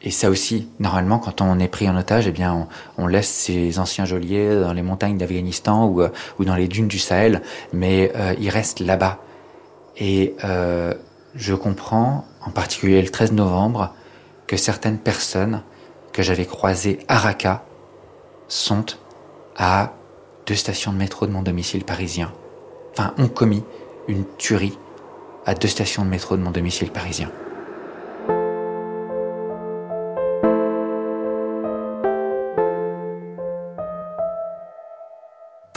Et 0.02 0.10
ça 0.10 0.30
aussi, 0.30 0.68
normalement, 0.78 1.18
quand 1.18 1.40
on 1.40 1.58
est 1.58 1.68
pris 1.68 1.88
en 1.88 1.96
otage, 1.96 2.26
eh 2.26 2.32
bien, 2.32 2.68
on, 2.96 3.06
laisse 3.06 3.28
ces 3.28 3.78
anciens 3.78 4.06
geôliers 4.06 4.58
dans 4.60 4.72
les 4.72 4.82
montagnes 4.82 5.18
d'Afghanistan 5.18 5.86
ou, 5.86 6.00
euh, 6.00 6.08
dans 6.38 6.56
les 6.56 6.68
dunes 6.68 6.88
du 6.88 6.98
Sahel, 6.98 7.42
mais 7.72 8.12
euh, 8.16 8.34
ils 8.40 8.48
restent 8.48 8.80
là-bas. 8.80 9.18
Et 9.98 10.34
je 11.34 11.54
comprends, 11.54 12.24
en 12.40 12.50
particulier 12.50 13.02
le 13.02 13.10
13 13.10 13.32
novembre, 13.32 13.94
que 14.46 14.56
certaines 14.56 14.98
personnes 14.98 15.62
que 16.12 16.22
j'avais 16.22 16.46
croisées 16.46 16.98
à 17.08 17.18
Raqqa 17.18 17.64
sont 18.48 18.86
à 19.56 19.92
deux 20.46 20.54
stations 20.54 20.92
de 20.92 20.98
métro 20.98 21.26
de 21.26 21.32
mon 21.32 21.42
domicile 21.42 21.84
parisien. 21.84 22.32
Enfin, 22.92 23.14
ont 23.18 23.28
commis 23.28 23.64
une 24.08 24.24
tuerie 24.38 24.78
à 25.46 25.54
deux 25.54 25.68
stations 25.68 26.04
de 26.04 26.10
métro 26.10 26.36
de 26.36 26.42
mon 26.42 26.50
domicile 26.50 26.90
parisien. 26.90 27.30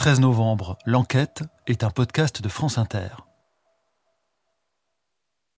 13 0.04 0.20
novembre, 0.20 0.76
L'enquête 0.84 1.44
est 1.66 1.82
un 1.82 1.88
podcast 1.88 2.42
de 2.42 2.48
France 2.50 2.76
Inter. 2.76 3.08